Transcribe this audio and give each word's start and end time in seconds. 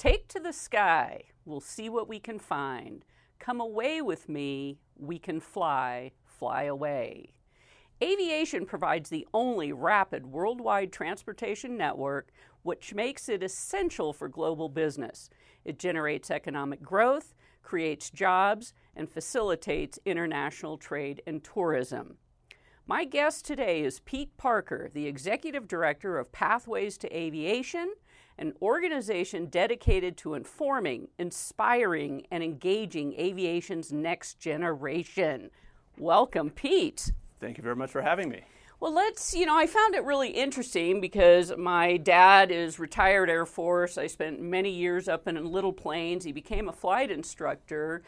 Take 0.00 0.28
to 0.28 0.40
the 0.40 0.54
sky, 0.54 1.24
we'll 1.44 1.60
see 1.60 1.90
what 1.90 2.08
we 2.08 2.18
can 2.18 2.38
find. 2.38 3.04
Come 3.38 3.60
away 3.60 4.00
with 4.00 4.30
me, 4.30 4.78
we 4.96 5.18
can 5.18 5.40
fly, 5.40 6.12
fly 6.24 6.62
away. 6.62 7.34
Aviation 8.02 8.64
provides 8.64 9.10
the 9.10 9.28
only 9.34 9.72
rapid 9.74 10.24
worldwide 10.24 10.90
transportation 10.90 11.76
network, 11.76 12.30
which 12.62 12.94
makes 12.94 13.28
it 13.28 13.42
essential 13.42 14.14
for 14.14 14.26
global 14.26 14.70
business. 14.70 15.28
It 15.66 15.78
generates 15.78 16.30
economic 16.30 16.80
growth, 16.80 17.34
creates 17.62 18.08
jobs, 18.08 18.72
and 18.96 19.06
facilitates 19.06 19.98
international 20.06 20.78
trade 20.78 21.20
and 21.26 21.44
tourism. 21.44 22.16
My 22.86 23.04
guest 23.04 23.44
today 23.44 23.82
is 23.82 24.00
Pete 24.00 24.34
Parker, 24.38 24.90
the 24.94 25.06
Executive 25.06 25.68
Director 25.68 26.18
of 26.18 26.32
Pathways 26.32 26.96
to 26.96 27.14
Aviation, 27.14 27.92
an 28.40 28.54
organization 28.62 29.46
dedicated 29.46 30.16
to 30.16 30.34
informing, 30.34 31.08
inspiring, 31.18 32.26
and 32.30 32.42
engaging 32.42 33.12
aviation's 33.18 33.92
next 33.92 34.40
generation. 34.40 35.50
Welcome, 35.98 36.48
Pete. 36.48 37.12
Thank 37.38 37.58
you 37.58 37.62
very 37.62 37.76
much 37.76 37.90
for 37.90 38.00
having 38.00 38.30
me. 38.30 38.42
Well, 38.80 38.94
let's, 38.94 39.34
you 39.34 39.44
know, 39.44 39.58
I 39.58 39.66
found 39.66 39.94
it 39.94 40.04
really 40.04 40.30
interesting 40.30 41.02
because 41.02 41.52
my 41.58 41.98
dad 41.98 42.50
is 42.50 42.78
retired 42.78 43.28
Air 43.28 43.44
Force. 43.44 43.98
I 43.98 44.06
spent 44.06 44.40
many 44.40 44.70
years 44.70 45.06
up 45.06 45.28
in 45.28 45.44
Little 45.44 45.74
Plains. 45.74 46.24
He 46.24 46.32
became 46.32 46.70
a 46.70 46.72
flight 46.72 47.10
instructor. 47.10 48.02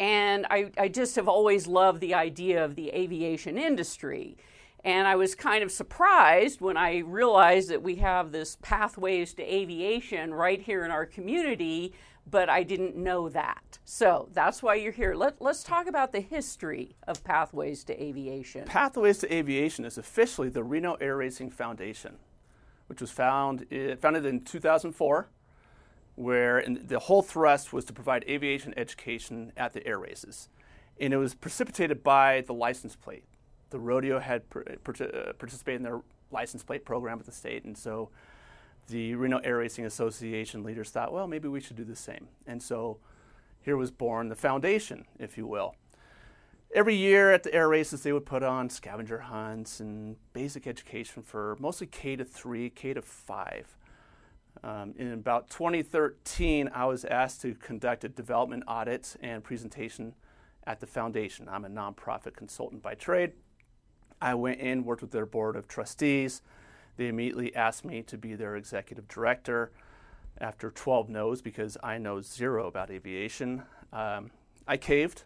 And 0.00 0.44
I, 0.50 0.72
I 0.76 0.88
just 0.88 1.14
have 1.14 1.28
always 1.28 1.68
loved 1.68 2.00
the 2.00 2.14
idea 2.14 2.64
of 2.64 2.74
the 2.74 2.88
aviation 2.90 3.56
industry. 3.56 4.36
And 4.84 5.08
I 5.08 5.16
was 5.16 5.34
kind 5.34 5.64
of 5.64 5.72
surprised 5.72 6.60
when 6.60 6.76
I 6.76 6.98
realized 6.98 7.68
that 7.70 7.82
we 7.82 7.96
have 7.96 8.30
this 8.30 8.56
pathways 8.62 9.34
to 9.34 9.42
aviation 9.42 10.32
right 10.32 10.60
here 10.60 10.84
in 10.84 10.90
our 10.90 11.04
community 11.04 11.94
but 12.30 12.48
I 12.48 12.62
didn't 12.62 12.96
know 12.96 13.28
that. 13.30 13.78
So 13.84 14.28
that's 14.32 14.62
why 14.62 14.74
you're 14.74 14.92
here. 14.92 15.14
Let, 15.14 15.40
let's 15.40 15.62
talk 15.62 15.86
about 15.86 16.12
the 16.12 16.20
history 16.20 16.96
of 17.06 17.24
Pathways 17.24 17.84
to 17.84 18.02
Aviation. 18.02 18.64
Pathways 18.64 19.18
to 19.18 19.34
Aviation 19.34 19.84
is 19.84 19.98
officially 19.98 20.48
the 20.48 20.62
Reno 20.62 20.94
Air 20.94 21.16
Racing 21.16 21.50
Foundation, 21.50 22.16
which 22.86 23.00
was 23.00 23.10
found, 23.10 23.66
uh, 23.72 23.96
founded 23.96 24.26
in 24.26 24.42
2004, 24.42 25.28
where 26.16 26.64
the 26.66 26.98
whole 26.98 27.22
thrust 27.22 27.72
was 27.72 27.84
to 27.86 27.92
provide 27.92 28.24
aviation 28.28 28.74
education 28.76 29.52
at 29.56 29.72
the 29.72 29.86
air 29.86 29.98
races. 29.98 30.48
And 31.00 31.14
it 31.14 31.16
was 31.16 31.34
precipitated 31.34 32.02
by 32.02 32.42
the 32.42 32.52
license 32.52 32.96
plate. 32.96 33.24
The 33.70 33.78
rodeo 33.78 34.18
had 34.18 34.42
uh, 34.54 35.32
participated 35.38 35.80
in 35.80 35.82
their 35.82 36.00
license 36.30 36.62
plate 36.62 36.84
program 36.84 37.18
with 37.18 37.26
the 37.26 37.32
state, 37.32 37.64
and 37.64 37.76
so 37.76 38.10
the 38.88 39.14
Reno 39.14 39.38
Air 39.38 39.58
Racing 39.58 39.84
Association 39.84 40.62
leaders 40.62 40.90
thought, 40.90 41.12
well, 41.12 41.28
maybe 41.28 41.48
we 41.48 41.60
should 41.60 41.76
do 41.76 41.84
the 41.84 41.96
same. 41.96 42.28
And 42.46 42.62
so 42.62 42.98
here 43.60 43.76
was 43.76 43.90
born 43.90 44.28
the 44.28 44.34
foundation, 44.34 45.04
if 45.18 45.36
you 45.36 45.46
will. 45.46 45.74
Every 46.74 46.94
year 46.94 47.32
at 47.32 47.42
the 47.42 47.54
air 47.54 47.68
races, 47.68 48.02
they 48.02 48.12
would 48.12 48.26
put 48.26 48.42
on 48.42 48.68
scavenger 48.68 49.20
hunts 49.20 49.80
and 49.80 50.16
basic 50.32 50.66
education 50.66 51.22
for 51.22 51.56
mostly 51.58 51.86
K 51.86 52.16
to 52.16 52.24
3, 52.24 52.70
K 52.70 52.94
to 52.94 53.02
5. 53.02 53.76
Um, 54.64 54.94
in 54.98 55.12
about 55.12 55.48
2013, 55.50 56.68
I 56.74 56.84
was 56.84 57.04
asked 57.04 57.40
to 57.42 57.54
conduct 57.54 58.04
a 58.04 58.08
development 58.08 58.64
audit 58.66 59.16
and 59.22 59.42
presentation 59.42 60.14
at 60.66 60.80
the 60.80 60.86
foundation. 60.86 61.48
I'm 61.48 61.64
a 61.64 61.70
nonprofit 61.70 62.36
consultant 62.36 62.82
by 62.82 62.94
trade. 62.94 63.32
I 64.20 64.34
went 64.34 64.60
in, 64.60 64.84
worked 64.84 65.02
with 65.02 65.10
their 65.10 65.26
board 65.26 65.56
of 65.56 65.68
trustees, 65.68 66.42
they 66.98 67.06
immediately 67.06 67.54
asked 67.54 67.84
me 67.84 68.02
to 68.02 68.18
be 68.18 68.34
their 68.34 68.56
executive 68.56 69.06
director 69.08 69.70
after 70.40 70.70
12 70.70 71.08
no's 71.08 71.40
because 71.40 71.76
I 71.82 71.96
know 71.96 72.20
zero 72.20 72.66
about 72.66 72.90
aviation. 72.90 73.62
Um, 73.92 74.30
I 74.66 74.76
caved 74.76 75.22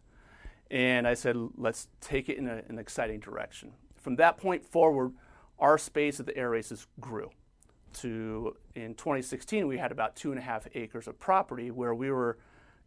and 0.70 1.08
I 1.08 1.14
said, 1.14 1.36
let's 1.56 1.88
take 2.00 2.28
it 2.28 2.36
in 2.36 2.46
a, 2.46 2.62
an 2.68 2.78
exciting 2.78 3.20
direction. 3.20 3.72
From 3.96 4.16
that 4.16 4.36
point 4.36 4.64
forward, 4.64 5.12
our 5.58 5.78
space 5.78 6.20
at 6.20 6.26
the 6.26 6.36
air 6.36 6.50
races 6.50 6.86
grew. 7.00 7.30
To 8.00 8.56
in 8.74 8.94
2016, 8.94 9.66
we 9.66 9.78
had 9.78 9.92
about 9.92 10.16
two 10.16 10.30
and 10.30 10.38
a 10.38 10.42
half 10.42 10.66
acres 10.74 11.06
of 11.06 11.18
property 11.18 11.70
where 11.70 11.94
we 11.94 12.10
were 12.10 12.38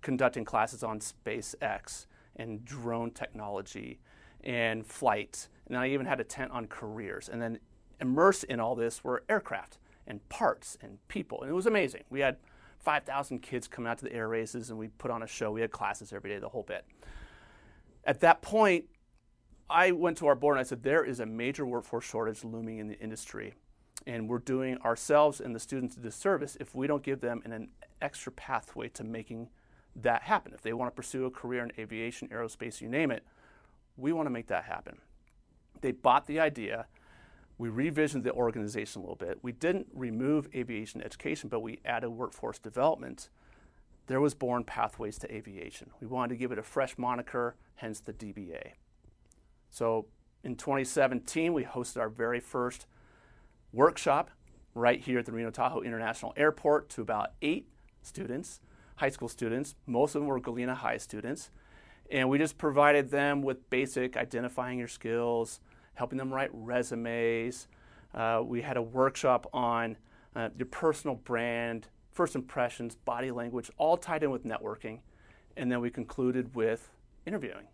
conducting 0.02 0.46
classes 0.46 0.84
on 0.84 1.00
SpaceX 1.00 2.06
and 2.36 2.66
drone 2.66 3.12
technology 3.12 4.00
and 4.46 4.86
flight. 4.86 5.48
And 5.66 5.76
then 5.76 5.82
I 5.82 5.90
even 5.90 6.06
had 6.06 6.20
a 6.20 6.24
tent 6.24 6.52
on 6.52 6.68
careers. 6.68 7.30
And 7.30 7.42
then 7.42 7.60
immersed 8.00 8.44
in 8.46 8.60
all 8.60 8.76
this 8.76 9.04
were 9.04 9.24
aircraft 9.30 9.78
and 10.08 10.28
parts 10.30 10.78
and 10.82 10.98
people. 11.08 11.42
And 11.42 11.50
it 11.50 11.54
was 11.54 11.66
amazing. 11.66 12.04
We 12.10 12.20
had 12.20 12.38
5,000 12.80 13.40
kids 13.40 13.68
come 13.68 13.88
out 13.88 13.98
to 14.00 14.06
the 14.06 14.14
air 14.14 14.28
races 14.28 14.70
and 14.70 14.78
we 14.78 14.90
put 14.90 15.10
on 15.12 15.24
a 15.24 15.28
show. 15.28 15.52
We 15.52 15.62
had 15.62 15.72
classes 15.72 16.14
every 16.14 16.30
day, 16.30 16.40
the 16.40 16.50
whole 16.50 16.64
bit. 16.64 16.86
At 18.04 18.20
that 18.20 18.42
point, 18.42 18.86
I 19.68 19.92
went 19.92 20.18
to 20.20 20.28
our 20.28 20.36
board 20.36 20.58
and 20.58 20.62
I 20.62 20.68
said, 20.68 20.84
there 20.84 21.04
is 21.04 21.20
a 21.20 21.26
major 21.26 21.66
workforce 21.66 22.06
shortage 22.06 22.44
looming 22.44 22.78
in 22.78 22.88
the 22.88 23.00
industry. 23.00 23.56
And 24.06 24.30
we're 24.30 24.40
doing 24.40 24.78
ourselves 24.80 25.42
and 25.42 25.56
the 25.56 25.60
students 25.60 25.98
a 25.98 26.00
disservice 26.00 26.56
if 26.60 26.76
we 26.76 26.86
don't 26.86 27.02
give 27.02 27.22
them 27.22 27.42
an, 27.44 27.52
an 27.52 27.70
extra 28.02 28.32
pathway 28.32 28.90
to 28.90 29.04
making 29.04 29.50
that 29.96 30.24
happen. 30.24 30.54
If 30.54 30.62
they 30.62 30.74
want 30.74 30.92
to 30.92 30.96
pursue 30.96 31.26
a 31.26 31.32
career 31.32 31.64
in 31.64 31.72
aviation, 31.80 32.28
aerospace, 32.28 32.82
you 32.82 32.90
name 32.90 33.10
it, 33.10 33.24
we 33.98 34.12
want 34.14 34.26
to 34.28 34.32
make 34.32 34.48
that 34.48 34.66
happen. 34.66 34.98
They 35.82 35.92
bought 35.92 36.28
the 36.28 36.40
idea 36.40 36.88
we 37.58 37.70
revisioned 37.70 38.24
the 38.24 38.34
organization 38.34 39.00
a 39.00 39.04
little 39.04 39.16
bit. 39.16 39.40
We 39.42 39.52
didn't 39.54 39.88
remove 39.94 40.50
aviation 40.54 41.02
education, 41.02 41.50
but 41.50 41.62
we 41.62 41.80
added 41.86 42.10
workforce 42.10 42.60
development. 42.60 43.30
There 44.08 44.20
was 44.20 44.34
born 44.34 44.66
Pathways 44.66 45.18
to 45.20 45.34
Aviation. 45.34 45.92
We 46.02 46.08
wanted 46.08 46.30
to 46.30 46.36
give 46.36 46.52
it 46.52 46.60
a 46.60 46.64
fresh 46.64 46.98
moniker, 46.98 47.56
hence 47.76 48.02
the 48.02 48.14
DBA. 48.14 48.74
So 49.70 50.08
in 50.44 50.56
2017, 50.56 51.54
we 51.54 51.64
hosted 51.64 51.98
our 51.98 52.10
very 52.10 52.40
first 52.40 52.88
workshop 53.72 54.32
right 54.74 55.00
here 55.00 55.20
at 55.20 55.26
the 55.26 55.32
Reno 55.32 55.50
Tahoe 55.50 55.82
International 55.82 56.34
Airport 56.36 56.90
to 56.90 57.02
about 57.02 57.32
eight 57.42 57.70
students, 58.02 58.60
high 58.98 59.10
school 59.10 59.30
students. 59.30 59.76
Most 59.88 60.14
of 60.14 60.22
them 60.22 60.28
were 60.28 60.40
Galena 60.42 60.76
High 60.76 60.98
students. 60.98 61.52
And 62.12 62.30
we 62.30 62.38
just 62.38 62.58
provided 62.58 63.10
them 63.10 63.42
with 63.42 63.70
basic 63.70 64.16
identifying 64.16 64.78
your 64.80 64.88
skills, 64.88 65.60
helping 65.96 66.18
them 66.18 66.34
write 66.34 66.50
resumes. 66.54 67.68
Uh, 68.14 68.42
we 68.44 68.62
had 68.62 68.78
a 68.78 68.82
workshop 68.82 69.50
on 69.54 69.98
uh, 70.36 70.50
your 70.58 70.68
personal 70.68 71.16
brand, 71.16 71.88
first 72.12 72.36
impressions, 72.36 72.96
body 72.96 73.32
language, 73.32 73.72
all 73.78 73.98
tied 73.98 74.24
in 74.24 74.32
with 74.32 74.46
networking. 74.46 75.00
And 75.58 75.72
then 75.72 75.82
we 75.82 75.90
concluded 75.90 76.56
with 76.56 76.92
interviewing. 77.26 77.68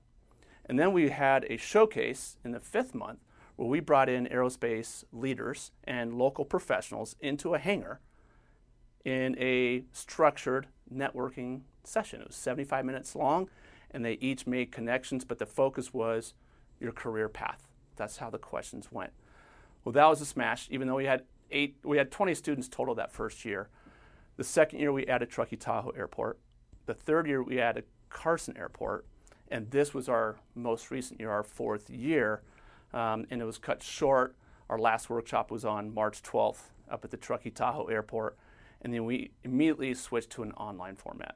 And 0.65 0.79
then 0.79 0.93
we 0.93 1.09
had 1.09 1.45
a 1.49 1.57
showcase 1.57 2.37
in 2.45 2.51
the 2.51 2.59
fifth 2.59 2.95
month 2.95 3.19
where 3.55 3.67
we 3.67 3.79
brought 3.79 4.09
in 4.09 4.27
aerospace 4.27 5.03
leaders 5.11 5.71
and 5.83 6.13
local 6.13 6.45
professionals 6.45 7.15
into 7.19 7.53
a 7.53 7.59
hangar 7.59 7.99
in 9.03 9.35
a 9.39 9.83
structured 9.91 10.67
networking 10.93 11.61
session. 11.83 12.21
It 12.21 12.27
was 12.27 12.35
75 12.35 12.85
minutes 12.85 13.15
long, 13.15 13.49
and 13.91 14.03
they 14.03 14.13
each 14.13 14.47
made 14.47 14.71
connections, 14.71 15.25
but 15.25 15.39
the 15.39 15.45
focus 15.45 15.93
was 15.93 16.33
your 16.79 16.91
career 16.91 17.29
path. 17.29 17.67
That's 17.95 18.17
how 18.17 18.29
the 18.29 18.37
questions 18.37 18.91
went. 18.91 19.11
Well, 19.83 19.93
that 19.93 20.05
was 20.07 20.21
a 20.21 20.25
smash, 20.25 20.67
even 20.71 20.87
though 20.87 20.95
we 20.95 21.05
had 21.05 21.23
eight, 21.51 21.75
we 21.83 21.97
had 21.97 22.11
20 22.11 22.33
students 22.33 22.67
total 22.67 22.95
that 22.95 23.11
first 23.11 23.45
year. 23.45 23.69
The 24.37 24.43
second 24.43 24.79
year, 24.79 24.91
we 24.91 25.05
added 25.07 25.29
Truckee 25.29 25.57
Tahoe 25.57 25.91
Airport. 25.91 26.39
The 26.85 26.93
third 26.93 27.27
year, 27.27 27.43
we 27.43 27.59
added 27.59 27.85
Carson 28.09 28.57
Airport. 28.57 29.05
And 29.49 29.69
this 29.69 29.93
was 29.93 30.07
our 30.07 30.37
most 30.55 30.91
recent 30.91 31.19
year, 31.19 31.29
our 31.29 31.43
fourth 31.43 31.89
year. 31.89 32.41
Um, 32.93 33.25
and 33.29 33.41
it 33.41 33.45
was 33.45 33.57
cut 33.57 33.83
short. 33.83 34.35
Our 34.69 34.79
last 34.79 35.09
workshop 35.09 35.51
was 35.51 35.65
on 35.65 35.93
March 35.93 36.23
12th 36.23 36.71
up 36.89 37.03
at 37.03 37.11
the 37.11 37.17
Truckee 37.17 37.51
Tahoe 37.51 37.85
Airport. 37.85 38.37
And 38.81 38.93
then 38.93 39.05
we 39.05 39.31
immediately 39.43 39.93
switched 39.93 40.31
to 40.31 40.43
an 40.43 40.53
online 40.53 40.95
format. 40.95 41.35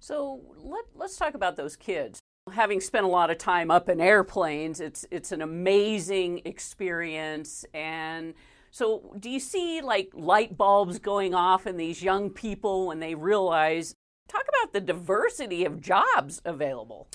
So 0.00 0.40
let, 0.56 0.84
let's 0.94 1.16
talk 1.16 1.34
about 1.34 1.56
those 1.56 1.76
kids. 1.76 2.20
Having 2.52 2.80
spent 2.80 3.04
a 3.04 3.08
lot 3.08 3.30
of 3.30 3.38
time 3.38 3.70
up 3.70 3.88
in 3.88 4.00
airplanes, 4.00 4.80
it's 4.80 5.04
it's 5.10 5.32
an 5.32 5.42
amazing 5.42 6.42
experience 6.46 7.64
and 7.74 8.34
So, 8.70 9.14
do 9.18 9.30
you 9.30 9.40
see 9.40 9.80
like 9.80 10.10
light 10.14 10.56
bulbs 10.56 10.98
going 10.98 11.34
off 11.34 11.66
in 11.66 11.76
these 11.76 12.02
young 12.02 12.30
people 12.30 12.86
when 12.88 13.00
they 13.00 13.14
realize? 13.14 13.94
Talk 14.28 14.44
about 14.48 14.72
the 14.72 14.80
diversity 14.80 15.64
of 15.64 15.80
jobs 15.80 16.42
available. 16.44 17.08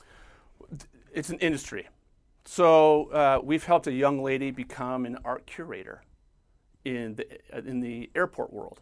It's 1.14 1.30
an 1.30 1.40
industry. 1.40 1.88
So, 2.46 3.12
uh, 3.12 3.40
we've 3.44 3.64
helped 3.64 3.88
a 3.88 3.94
young 3.94 4.22
lady 4.24 4.52
become 4.52 5.06
an 5.06 5.18
art 5.24 5.46
curator 5.46 6.04
in 6.84 7.16
the, 7.16 7.26
in 7.68 7.80
the 7.80 8.10
airport 8.16 8.52
world. 8.52 8.82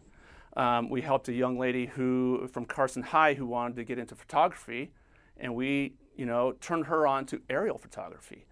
Um, 0.56 0.90
we 0.90 1.00
helped 1.00 1.28
a 1.28 1.32
young 1.32 1.58
lady 1.58 1.86
who 1.86 2.48
from 2.52 2.66
Carson 2.66 3.02
High 3.02 3.34
who 3.34 3.46
wanted 3.46 3.76
to 3.76 3.84
get 3.84 3.98
into 3.98 4.14
photography, 4.14 4.92
and 5.36 5.54
we, 5.54 5.94
you 6.14 6.26
know, 6.26 6.52
turned 6.60 6.86
her 6.86 7.06
on 7.06 7.24
to 7.26 7.40
aerial 7.48 7.78
photography. 7.78 8.44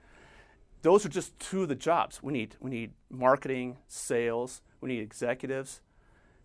Those 0.83 1.05
are 1.05 1.11
just 1.11 1.39
two 1.39 1.63
of 1.63 1.69
the 1.69 1.75
jobs 1.75 2.23
we 2.23 2.33
need. 2.33 2.57
We 2.59 2.71
need 2.71 2.93
marketing, 3.11 3.77
sales. 3.87 4.63
We 4.81 4.89
need 4.89 5.01
executives. 5.01 5.83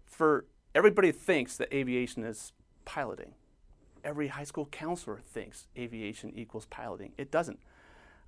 For 0.05 0.45
everybody 0.73 1.11
thinks 1.13 1.55
that 1.57 1.73
aviation 1.73 2.23
is 2.23 2.51
piloting. 2.83 3.33
Every 4.03 4.27
high 4.27 4.43
school 4.43 4.65
counselor 4.65 5.19
thinks 5.19 5.67
aviation 5.77 6.31
equals 6.35 6.65
piloting. 6.65 7.13
It 7.17 7.31
doesn't. 7.31 7.59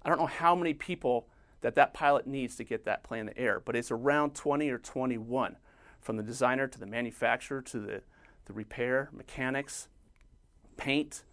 I 0.04 0.10
don't 0.10 0.18
know 0.18 0.28
how 0.28 0.56
many 0.56 0.74
people 0.74 1.28
that 1.62 1.76
that 1.76 1.94
pilot 1.94 2.26
needs 2.26 2.56
to 2.56 2.64
get 2.64 2.86
that 2.86 3.04
plane 3.04 3.22
in 3.22 3.26
the 3.28 3.38
air, 3.38 3.60
but 3.60 3.76
it's 3.76 3.92
around 3.92 4.34
20 4.34 4.70
or 4.70 4.78
21 4.78 5.58
from 6.02 6.18
the 6.18 6.24
designer 6.24 6.68
to 6.68 6.80
the 6.80 6.86
manufacturer 6.86 7.62
to 7.62 7.80
the, 7.80 8.02
the 8.46 8.54
repair, 8.54 9.10
mechanics, 9.12 9.88
paint, 10.78 11.24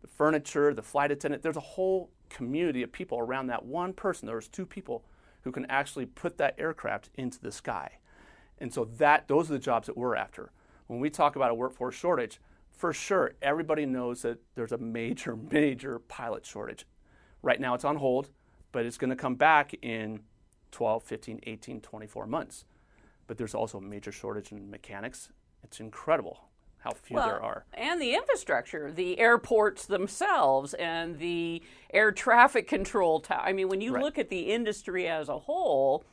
the 0.00 0.08
furniture, 0.08 0.72
the 0.72 0.82
flight 0.82 1.10
attendant. 1.10 1.42
There's 1.42 1.56
a 1.56 1.60
whole 1.60 2.10
community 2.30 2.82
of 2.82 2.92
people 2.92 3.18
around 3.18 3.48
that 3.48 3.64
one 3.64 3.92
person. 3.92 4.26
There's 4.26 4.48
two 4.48 4.66
people 4.66 5.04
who 5.42 5.52
can 5.52 5.66
actually 5.66 6.06
put 6.06 6.38
that 6.38 6.54
aircraft 6.58 7.10
into 7.14 7.40
the 7.40 7.52
sky. 7.52 7.98
And 8.58 8.72
so 8.72 8.84
that 8.96 9.28
those 9.28 9.50
are 9.50 9.54
the 9.54 9.58
jobs 9.58 9.86
that 9.86 9.96
we're 9.96 10.16
after. 10.16 10.50
When 10.86 11.00
we 11.00 11.10
talk 11.10 11.36
about 11.36 11.50
a 11.50 11.54
workforce 11.54 11.94
shortage, 11.94 12.40
for 12.70 12.92
sure, 12.92 13.34
everybody 13.42 13.86
knows 13.86 14.22
that 14.22 14.38
there's 14.54 14.72
a 14.72 14.78
major, 14.78 15.36
major 15.50 15.98
pilot 15.98 16.46
shortage. 16.46 16.86
Right 17.42 17.60
now 17.60 17.74
it's 17.74 17.84
on 17.84 17.96
hold, 17.96 18.30
but 18.72 18.86
it's 18.86 18.98
going 18.98 19.10
to 19.10 19.16
come 19.16 19.34
back 19.34 19.74
in 19.82 20.20
12, 20.70 21.02
15, 21.02 21.40
18, 21.46 21.80
24 21.80 22.26
months 22.26 22.64
but 23.26 23.38
there's 23.38 23.54
also 23.54 23.78
a 23.78 23.80
major 23.80 24.12
shortage 24.12 24.52
in 24.52 24.70
mechanics. 24.70 25.30
It's 25.62 25.80
incredible 25.80 26.48
how 26.84 26.90
few 26.92 27.16
well, 27.16 27.26
there 27.26 27.42
are. 27.42 27.64
And 27.72 28.00
the 28.00 28.14
infrastructure, 28.14 28.92
the 28.92 29.18
airports 29.18 29.86
themselves, 29.86 30.74
and 30.74 31.18
the 31.18 31.62
air 31.92 32.12
traffic 32.12 32.68
control. 32.68 33.20
tower. 33.20 33.40
I 33.42 33.52
mean, 33.52 33.68
when 33.68 33.80
you 33.80 33.94
right. 33.94 34.04
look 34.04 34.18
at 34.18 34.28
the 34.28 34.52
industry 34.52 35.08
as 35.08 35.30
a 35.30 35.38
whole, 35.38 36.04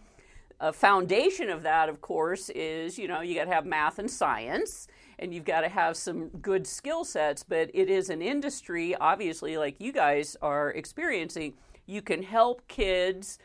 a 0.61 0.71
foundation 0.71 1.49
of 1.49 1.63
that, 1.63 1.89
of 1.89 1.99
course, 1.99 2.49
is 2.49 2.97
you 2.97 3.07
know 3.07 3.19
you 3.19 3.35
got 3.35 3.45
to 3.45 3.51
have 3.51 3.65
math 3.65 3.99
and 3.99 4.09
science, 4.09 4.87
and 5.19 5.33
you've 5.33 5.45
got 5.45 5.61
to 5.61 5.69
have 5.69 5.97
some 5.97 6.29
good 6.29 6.65
skill 6.65 7.03
sets. 7.03 7.43
But 7.43 7.69
it 7.73 7.89
is 7.89 8.09
an 8.09 8.21
industry, 8.21 8.95
obviously, 8.95 9.57
like 9.57 9.75
you 9.79 9.91
guys 9.91 10.37
are 10.41 10.71
experiencing. 10.71 11.53
You 11.85 12.01
can 12.01 12.23
help 12.23 12.65
kids. 12.69 13.39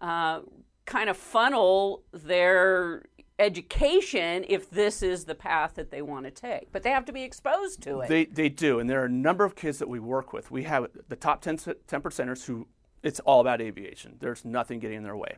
Uh, 0.00 0.40
kind 0.84 1.08
of 1.08 1.16
funnel 1.16 2.02
their 2.12 3.04
education 3.38 4.44
if 4.48 4.70
this 4.70 5.02
is 5.02 5.24
the 5.24 5.34
path 5.34 5.74
that 5.74 5.90
they 5.90 6.02
want 6.02 6.24
to 6.24 6.30
take. 6.30 6.70
But 6.72 6.82
they 6.82 6.90
have 6.90 7.04
to 7.06 7.12
be 7.12 7.22
exposed 7.22 7.82
to 7.82 8.00
it. 8.00 8.08
They, 8.08 8.24
they 8.26 8.48
do. 8.48 8.78
And 8.78 8.88
there 8.88 9.02
are 9.02 9.06
a 9.06 9.10
number 9.10 9.44
of 9.44 9.56
kids 9.56 9.78
that 9.78 9.88
we 9.88 9.98
work 9.98 10.32
with. 10.32 10.50
We 10.50 10.64
have 10.64 10.88
the 11.08 11.16
top 11.16 11.40
10, 11.40 11.58
10 11.58 11.76
percenters 12.02 12.44
who 12.44 12.66
it's 13.02 13.20
all 13.20 13.40
about 13.40 13.60
aviation. 13.60 14.16
There's 14.20 14.44
nothing 14.44 14.78
getting 14.78 14.98
in 14.98 15.02
their 15.02 15.16
way. 15.16 15.36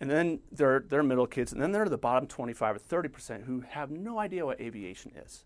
And 0.00 0.10
then 0.10 0.40
there, 0.52 0.84
are 0.92 1.02
middle 1.02 1.26
kids, 1.26 1.52
and 1.52 1.60
then 1.60 1.72
there 1.72 1.82
are 1.82 1.88
the 1.88 1.98
bottom 1.98 2.26
25 2.26 2.76
or 2.76 2.78
30 2.78 3.08
percent 3.08 3.44
who 3.44 3.60
have 3.60 3.90
no 3.90 4.18
idea 4.18 4.44
what 4.44 4.60
aviation 4.60 5.12
is. 5.16 5.44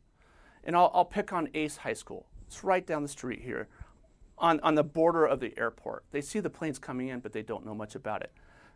And 0.64 0.76
I'll, 0.76 0.90
I'll 0.92 1.04
pick 1.04 1.32
on 1.32 1.48
Ace 1.54 1.78
High 1.78 1.92
School. 1.94 2.26
It's 2.46 2.64
right 2.64 2.84
down 2.84 3.02
the 3.02 3.08
street 3.08 3.40
here 3.42 3.68
on, 4.36 4.58
on 4.60 4.74
the 4.74 4.82
border 4.82 5.24
of 5.24 5.40
the 5.40 5.56
airport. 5.56 6.04
They 6.10 6.20
see 6.20 6.40
the 6.40 6.50
planes 6.50 6.78
coming 6.78 7.08
in, 7.08 7.20
but 7.20 7.32
they 7.32 7.42
don't 7.42 7.64
know 7.64 7.74
much 7.74 7.94
about 7.94 8.22
it. 8.22 8.32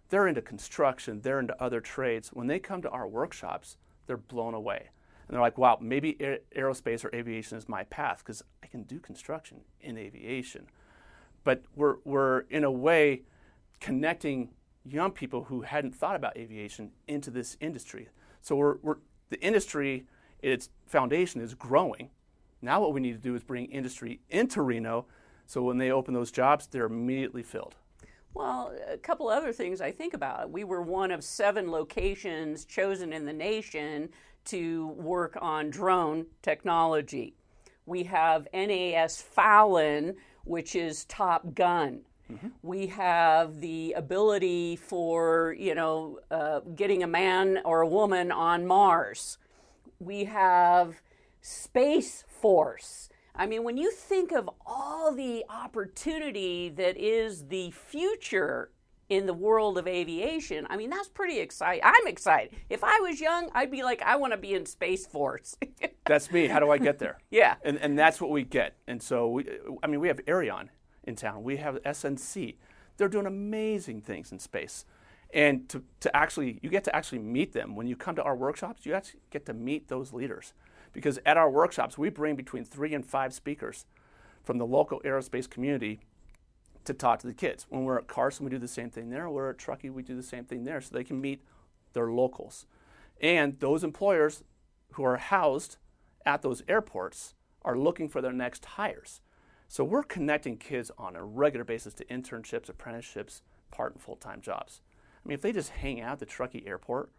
They're 0.08 0.28
into 0.28 0.42
construction, 0.42 1.20
they're 1.22 1.40
into 1.40 1.60
other 1.62 1.80
trades. 1.80 2.30
When 2.32 2.46
they 2.46 2.58
come 2.58 2.82
to 2.82 2.90
our 2.90 3.06
workshops, 3.08 3.76
they're 4.06 4.16
blown 4.16 4.54
away. 4.54 4.90
And 5.26 5.34
they're 5.34 5.40
like, 5.40 5.56
wow, 5.56 5.78
maybe 5.80 6.14
aerospace 6.54 7.04
or 7.04 7.14
aviation 7.14 7.56
is 7.56 7.68
my 7.68 7.84
path 7.84 8.18
because 8.18 8.42
I 8.62 8.66
can 8.66 8.82
do 8.82 9.00
construction 9.00 9.62
in 9.80 9.96
aviation. 9.96 10.66
But 11.42 11.62
we're, 11.74 11.96
we're, 12.04 12.40
in 12.50 12.64
a 12.64 12.70
way, 12.70 13.22
connecting 13.80 14.50
young 14.84 15.10
people 15.10 15.44
who 15.44 15.62
hadn't 15.62 15.94
thought 15.94 16.16
about 16.16 16.36
aviation 16.36 16.92
into 17.08 17.30
this 17.30 17.56
industry. 17.60 18.08
So 18.42 18.56
we're, 18.56 18.76
we're, 18.82 18.96
the 19.30 19.40
industry, 19.40 20.04
its 20.42 20.68
foundation 20.86 21.40
is 21.40 21.54
growing. 21.54 22.10
Now, 22.60 22.80
what 22.80 22.92
we 22.92 23.00
need 23.00 23.12
to 23.12 23.18
do 23.18 23.34
is 23.34 23.42
bring 23.42 23.66
industry 23.66 24.20
into 24.28 24.60
Reno 24.60 25.06
so 25.46 25.62
when 25.62 25.78
they 25.78 25.90
open 25.90 26.14
those 26.14 26.30
jobs, 26.30 26.66
they're 26.66 26.86
immediately 26.86 27.42
filled. 27.42 27.76
Well, 28.34 28.75
a 28.90 28.98
couple 28.98 29.28
other 29.28 29.52
things 29.52 29.81
I 29.81 29.92
think 29.92 30.12
about. 30.12 30.50
We 30.50 30.64
were 30.64 30.82
one 30.82 31.12
of 31.12 31.22
seven 31.22 31.70
locations 31.70 32.64
chosen 32.64 33.12
in 33.12 33.25
the 33.25 33.32
nation 33.32 34.08
to 34.46 34.88
work 34.88 35.38
on 35.40 35.70
drone 35.70 36.26
technology. 36.42 37.34
We 37.86 38.02
have 38.04 38.48
NAS 38.52 39.22
Fallon, 39.22 40.16
which 40.44 40.75
is 40.75 41.04
Top 41.04 41.54
Gun. 41.54 42.00
Mm-hmm. 42.32 42.48
We 42.62 42.88
have 42.88 43.60
the 43.60 43.92
ability 43.92 44.76
for, 44.76 45.54
you 45.58 45.75
know, 45.75 46.19
uh, 46.30 46.60
getting 46.75 47.02
a 47.02 47.06
man 47.06 47.60
or 47.64 47.82
a 47.82 47.88
woman 47.88 48.32
on 48.32 48.66
Mars. 48.66 49.38
We 50.00 50.25
have 50.25 51.02
Space 51.40 52.25
Force. 52.26 53.10
I 53.36 53.46
mean, 53.46 53.64
when 53.64 53.76
you 53.76 53.90
think 53.90 54.31
of 54.31 54.48
all 54.64 55.12
the 55.12 55.44
opportunity 55.48 56.69
that 56.69 56.96
is 56.96 57.48
the 57.48 57.72
future 57.72 58.70
in 59.08 59.26
the 59.26 59.34
world 59.34 59.76
of 59.76 59.88
aviation, 59.88 60.66
I 60.70 60.76
mean, 60.76 60.88
that's 60.88 61.08
pretty 61.08 61.40
exciting. 61.40 61.82
I'm 61.84 62.06
excited. 62.06 62.54
If 62.70 62.84
I 62.84 63.00
was 63.00 63.20
young, 63.20 63.50
I'd 63.52 63.72
be 63.72 63.82
like, 63.82 64.02
I 64.02 64.16
want 64.16 64.32
to 64.32 64.36
be 64.36 64.54
in 64.54 64.66
Space 64.66 65.06
Force. 65.06 65.56
that's 66.06 66.31
me. 66.31 66.46
How 66.46 66.60
do 66.60 66.70
I 66.70 66.78
get 66.78 67.00
there? 67.00 67.19
yeah. 67.31 67.56
And, 67.64 67.76
and 67.78 67.98
that's 67.98 68.20
what 68.20 68.31
we 68.31 68.44
get. 68.44 68.76
And 68.86 69.02
so, 69.02 69.28
we, 69.28 69.46
I 69.82 69.88
mean, 69.88 69.98
we 69.98 70.08
have 70.08 70.25
Aerion 70.26 70.69
in 71.02 71.16
town, 71.16 71.42
we 71.42 71.56
have 71.56 71.82
SNC. 71.82 72.54
They're 72.96 73.08
doing 73.08 73.26
amazing 73.26 74.02
things 74.02 74.30
in 74.30 74.38
space. 74.38 74.84
And 75.32 75.69
to, 75.70 75.82
to 76.00 76.16
actually, 76.16 76.60
you 76.62 76.70
get 76.70 76.84
to 76.84 76.94
actually 76.94 77.19
meet 77.19 77.52
them. 77.52 77.75
When 77.75 77.88
you 77.88 77.96
come 77.96 78.14
to 78.14 78.22
our 78.22 78.37
workshops, 78.37 78.87
you 78.87 78.94
actually 78.94 79.20
get 79.30 79.44
to 79.46 79.52
meet 79.52 79.88
those 79.88 80.12
leaders 80.12 80.52
because 80.94 81.18
at 81.26 81.36
our 81.36 81.50
workshops, 81.50 81.98
we 81.98 82.08
bring 82.08 82.36
between 82.36 82.64
three 82.64 82.94
and 82.94 83.04
five 83.04 83.34
speakers 83.34 83.84
from 84.42 84.56
the 84.56 84.66
local 84.66 85.00
aerospace 85.00 85.50
community 85.50 86.00
to 86.84 86.94
talk 86.94 87.18
to 87.18 87.26
the 87.26 87.34
kids. 87.34 87.66
When 87.68 87.84
we're 87.84 87.98
at 87.98 88.06
Carson, 88.06 88.44
we 88.44 88.50
do 88.50 88.58
the 88.58 88.68
same 88.68 88.88
thing 88.88 89.10
there. 89.10 89.28
We're 89.28 89.50
at 89.50 89.58
Truckee, 89.58 89.90
we 89.90 90.02
do 90.02 90.16
the 90.16 90.22
same 90.22 90.44
thing 90.44 90.64
there 90.64 90.80
so 90.80 90.94
they 90.94 91.04
can 91.04 91.20
meet 91.20 91.44
their 91.92 92.10
locals. 92.10 92.66
And 93.20 93.58
those 93.60 93.84
employers 93.84 94.42
who 94.92 95.04
are 95.04 95.16
housed 95.16 95.76
at 96.24 96.42
those 96.42 96.62
airports 96.68 97.34
are 97.62 97.76
looking 97.76 98.08
for 98.08 98.20
their 98.20 98.32
next 98.32 98.64
hires. 98.64 99.20
So 99.68 99.82
we're 99.82 100.02
connecting 100.02 100.56
kids 100.56 100.90
on 100.98 101.16
a 101.16 101.24
regular 101.24 101.64
basis 101.64 101.94
to 101.94 102.04
internships, 102.04 102.68
apprenticeships, 102.68 103.42
part 103.70 103.92
and 103.92 104.00
full 104.00 104.16
time 104.16 104.40
jobs. 104.40 104.80
I 105.24 105.28
mean, 105.28 105.34
if 105.34 105.42
they 105.42 105.52
just 105.52 105.70
hang 105.70 106.00
out 106.00 106.12
at 106.12 106.18
the 106.20 106.26
Truckee 106.26 106.64
airport 106.66 107.10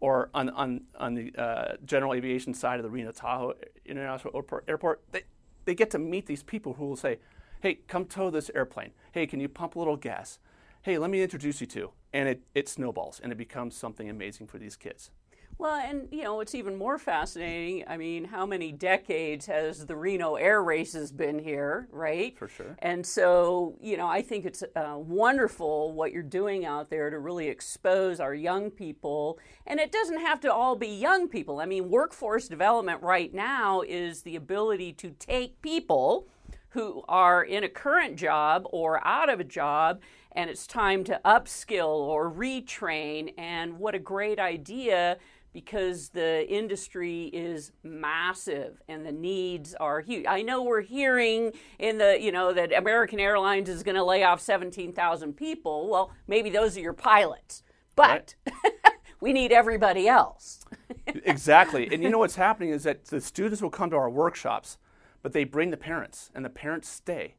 or 0.00 0.30
on, 0.34 0.50
on, 0.50 0.82
on 0.98 1.14
the 1.14 1.34
uh, 1.36 1.76
general 1.84 2.14
aviation 2.14 2.54
side 2.54 2.78
of 2.78 2.84
the 2.84 2.90
Reno 2.90 3.12
Tahoe 3.12 3.54
International 3.84 4.44
Airport, 4.66 5.02
they, 5.12 5.22
they 5.64 5.74
get 5.74 5.90
to 5.90 5.98
meet 5.98 6.26
these 6.26 6.42
people 6.42 6.74
who 6.74 6.86
will 6.86 6.96
say, 6.96 7.18
hey, 7.60 7.80
come 7.88 8.04
tow 8.04 8.30
this 8.30 8.50
airplane. 8.54 8.90
Hey, 9.12 9.26
can 9.26 9.40
you 9.40 9.48
pump 9.48 9.74
a 9.74 9.78
little 9.78 9.96
gas? 9.96 10.38
Hey, 10.82 10.98
let 10.98 11.10
me 11.10 11.22
introduce 11.22 11.60
you 11.60 11.66
to. 11.68 11.90
And 12.12 12.28
it, 12.28 12.42
it 12.54 12.68
snowballs 12.68 13.20
and 13.22 13.32
it 13.32 13.36
becomes 13.36 13.76
something 13.76 14.08
amazing 14.08 14.46
for 14.46 14.58
these 14.58 14.76
kids. 14.76 15.10
Well, 15.58 15.74
and 15.74 16.06
you 16.12 16.22
know, 16.22 16.40
it's 16.40 16.54
even 16.54 16.76
more 16.76 16.98
fascinating. 16.98 17.84
I 17.88 17.96
mean, 17.96 18.24
how 18.24 18.46
many 18.46 18.70
decades 18.70 19.46
has 19.46 19.86
the 19.86 19.96
Reno 19.96 20.36
Air 20.36 20.62
Races 20.62 21.10
been 21.10 21.40
here, 21.40 21.88
right? 21.90 22.38
For 22.38 22.46
sure. 22.46 22.76
And 22.78 23.04
so, 23.04 23.76
you 23.80 23.96
know, 23.96 24.06
I 24.06 24.22
think 24.22 24.44
it's 24.44 24.62
uh, 24.62 24.94
wonderful 24.96 25.92
what 25.92 26.12
you're 26.12 26.22
doing 26.22 26.64
out 26.64 26.90
there 26.90 27.10
to 27.10 27.18
really 27.18 27.48
expose 27.48 28.20
our 28.20 28.34
young 28.34 28.70
people. 28.70 29.40
And 29.66 29.80
it 29.80 29.90
doesn't 29.90 30.20
have 30.20 30.38
to 30.42 30.52
all 30.52 30.76
be 30.76 30.86
young 30.86 31.28
people. 31.28 31.58
I 31.58 31.66
mean, 31.66 31.90
workforce 31.90 32.46
development 32.46 33.02
right 33.02 33.34
now 33.34 33.80
is 33.80 34.22
the 34.22 34.36
ability 34.36 34.92
to 34.94 35.10
take 35.18 35.60
people 35.60 36.28
who 36.70 37.02
are 37.08 37.42
in 37.42 37.64
a 37.64 37.68
current 37.68 38.16
job 38.16 38.64
or 38.70 39.04
out 39.04 39.28
of 39.28 39.40
a 39.40 39.44
job 39.44 40.00
and 40.32 40.50
it's 40.50 40.66
time 40.66 41.02
to 41.02 41.20
upskill 41.24 41.88
or 41.88 42.30
retrain. 42.30 43.32
And 43.36 43.78
what 43.78 43.96
a 43.96 43.98
great 43.98 44.38
idea 44.38 45.18
because 45.58 46.10
the 46.10 46.48
industry 46.48 47.24
is 47.24 47.72
massive 47.82 48.80
and 48.86 49.04
the 49.04 49.10
needs 49.10 49.74
are 49.74 50.00
huge. 50.00 50.24
I 50.28 50.40
know 50.40 50.62
we're 50.62 50.82
hearing 50.82 51.50
in 51.80 51.98
the, 51.98 52.16
you 52.20 52.30
know, 52.30 52.52
that 52.52 52.72
American 52.72 53.18
Airlines 53.18 53.68
is 53.68 53.82
going 53.82 53.96
to 53.96 54.04
lay 54.04 54.22
off 54.22 54.40
17,000 54.40 55.32
people. 55.32 55.88
Well, 55.90 56.12
maybe 56.28 56.48
those 56.48 56.76
are 56.76 56.80
your 56.80 56.92
pilots. 56.92 57.64
But 57.96 58.36
right. 58.46 58.72
we 59.20 59.32
need 59.32 59.50
everybody 59.50 60.06
else. 60.06 60.64
exactly. 61.06 61.92
And 61.92 62.04
you 62.04 62.08
know 62.08 62.18
what's 62.18 62.36
happening 62.36 62.70
is 62.70 62.84
that 62.84 63.06
the 63.06 63.20
students 63.20 63.60
will 63.60 63.68
come 63.68 63.90
to 63.90 63.96
our 63.96 64.08
workshops, 64.08 64.78
but 65.22 65.32
they 65.32 65.42
bring 65.42 65.70
the 65.70 65.76
parents, 65.76 66.30
and 66.36 66.44
the 66.44 66.50
parents 66.50 66.88
stay. 66.88 67.34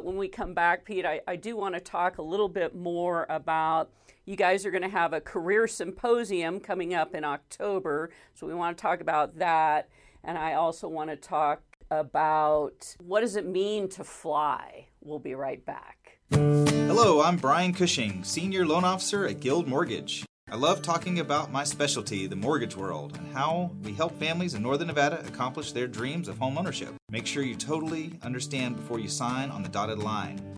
When 0.00 0.16
we 0.16 0.28
come 0.28 0.54
back, 0.54 0.84
Pete, 0.84 1.04
I, 1.04 1.20
I 1.26 1.34
do 1.34 1.56
want 1.56 1.74
to 1.74 1.80
talk 1.80 2.18
a 2.18 2.22
little 2.22 2.48
bit 2.48 2.72
more 2.72 3.26
about 3.28 3.90
you 4.26 4.36
guys 4.36 4.64
are 4.64 4.70
going 4.70 4.84
to 4.84 4.88
have 4.88 5.12
a 5.12 5.20
career 5.20 5.66
symposium 5.66 6.60
coming 6.60 6.94
up 6.94 7.16
in 7.16 7.24
October. 7.24 8.10
So 8.32 8.46
we 8.46 8.54
want 8.54 8.78
to 8.78 8.80
talk 8.80 9.00
about 9.00 9.38
that. 9.38 9.88
And 10.22 10.38
I 10.38 10.54
also 10.54 10.86
want 10.86 11.10
to 11.10 11.16
talk 11.16 11.62
about 11.90 12.94
what 13.00 13.22
does 13.22 13.34
it 13.34 13.44
mean 13.44 13.88
to 13.88 14.04
fly. 14.04 14.86
We'll 15.00 15.18
be 15.18 15.34
right 15.34 15.64
back. 15.66 16.20
Hello, 16.30 17.20
I'm 17.20 17.36
Brian 17.36 17.72
Cushing, 17.72 18.22
Senior 18.22 18.66
Loan 18.66 18.84
Officer 18.84 19.26
at 19.26 19.40
Guild 19.40 19.66
Mortgage. 19.66 20.27
I 20.50 20.56
love 20.56 20.80
talking 20.80 21.18
about 21.18 21.52
my 21.52 21.62
specialty, 21.62 22.26
the 22.26 22.34
mortgage 22.34 22.74
world, 22.74 23.18
and 23.18 23.34
how 23.34 23.70
we 23.82 23.92
help 23.92 24.18
families 24.18 24.54
in 24.54 24.62
Northern 24.62 24.86
Nevada 24.86 25.22
accomplish 25.26 25.72
their 25.72 25.86
dreams 25.86 26.26
of 26.26 26.38
home 26.38 26.56
ownership. 26.56 26.94
Make 27.10 27.26
sure 27.26 27.42
you 27.42 27.54
totally 27.54 28.14
understand 28.22 28.76
before 28.76 28.98
you 28.98 29.08
sign 29.10 29.50
on 29.50 29.62
the 29.62 29.68
dotted 29.68 29.98
line. 29.98 30.57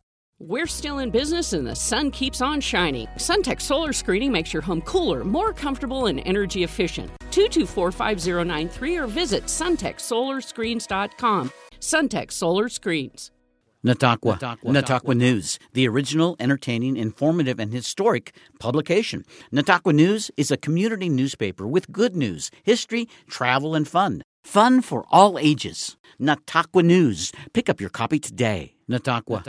We're 0.43 0.65
still 0.65 0.97
in 0.97 1.11
business 1.11 1.53
and 1.53 1.67
the 1.67 1.75
sun 1.75 2.09
keeps 2.09 2.41
on 2.41 2.61
shining. 2.61 3.05
SunTech 3.17 3.61
Solar 3.61 3.93
Screening 3.93 4.31
makes 4.31 4.51
your 4.51 4.63
home 4.63 4.81
cooler, 4.81 5.23
more 5.23 5.53
comfortable, 5.53 6.07
and 6.07 6.19
energy 6.25 6.63
efficient. 6.63 7.11
2245093 7.29 9.03
or 9.03 9.05
visit 9.05 9.43
suntechsolarscreens.com. 9.43 11.51
SunTech 11.79 12.31
Solar 12.31 12.69
Screens. 12.69 13.29
Nataqua. 13.85 14.39
Nataqua 14.63 15.15
News, 15.15 15.59
the 15.73 15.87
original, 15.87 16.35
entertaining, 16.39 16.97
informative, 16.97 17.59
and 17.59 17.71
historic 17.71 18.33
publication. 18.59 19.23
Nataqua 19.53 19.93
News 19.93 20.31
is 20.37 20.49
a 20.49 20.57
community 20.57 21.07
newspaper 21.07 21.67
with 21.67 21.91
good 21.91 22.15
news, 22.15 22.49
history, 22.63 23.07
travel, 23.29 23.75
and 23.75 23.87
fun. 23.87 24.23
Fun 24.43 24.81
for 24.81 25.05
all 25.11 25.37
ages. 25.37 25.97
Nataqua 26.19 26.83
News. 26.83 27.31
Pick 27.53 27.69
up 27.69 27.79
your 27.79 27.91
copy 27.91 28.17
today. 28.19 28.73
Nataqua. 28.91 29.43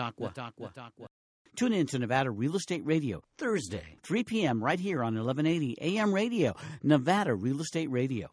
Tune 1.54 1.72
in 1.74 1.86
to 1.88 1.98
Nevada 1.98 2.30
Real 2.30 2.56
Estate 2.56 2.80
Radio 2.86 3.22
Thursday, 3.36 3.98
3 4.02 4.24
p.m. 4.24 4.64
right 4.64 4.80
here 4.80 5.02
on 5.02 5.14
1180 5.14 5.76
AM 5.80 6.14
Radio, 6.14 6.54
Nevada 6.82 7.34
Real 7.34 7.60
Estate 7.60 7.90
Radio. 7.90 8.30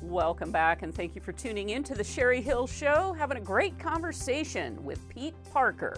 Welcome 0.00 0.50
back, 0.50 0.82
and 0.82 0.94
thank 0.94 1.14
you 1.14 1.20
for 1.20 1.32
tuning 1.32 1.70
in 1.70 1.84
to 1.84 1.94
the 1.94 2.02
Sherry 2.02 2.40
Hill 2.40 2.66
Show. 2.66 3.14
Having 3.18 3.36
a 3.36 3.42
great 3.42 3.78
conversation 3.78 4.82
with 4.84 5.06
Pete 5.08 5.34
Parker, 5.52 5.96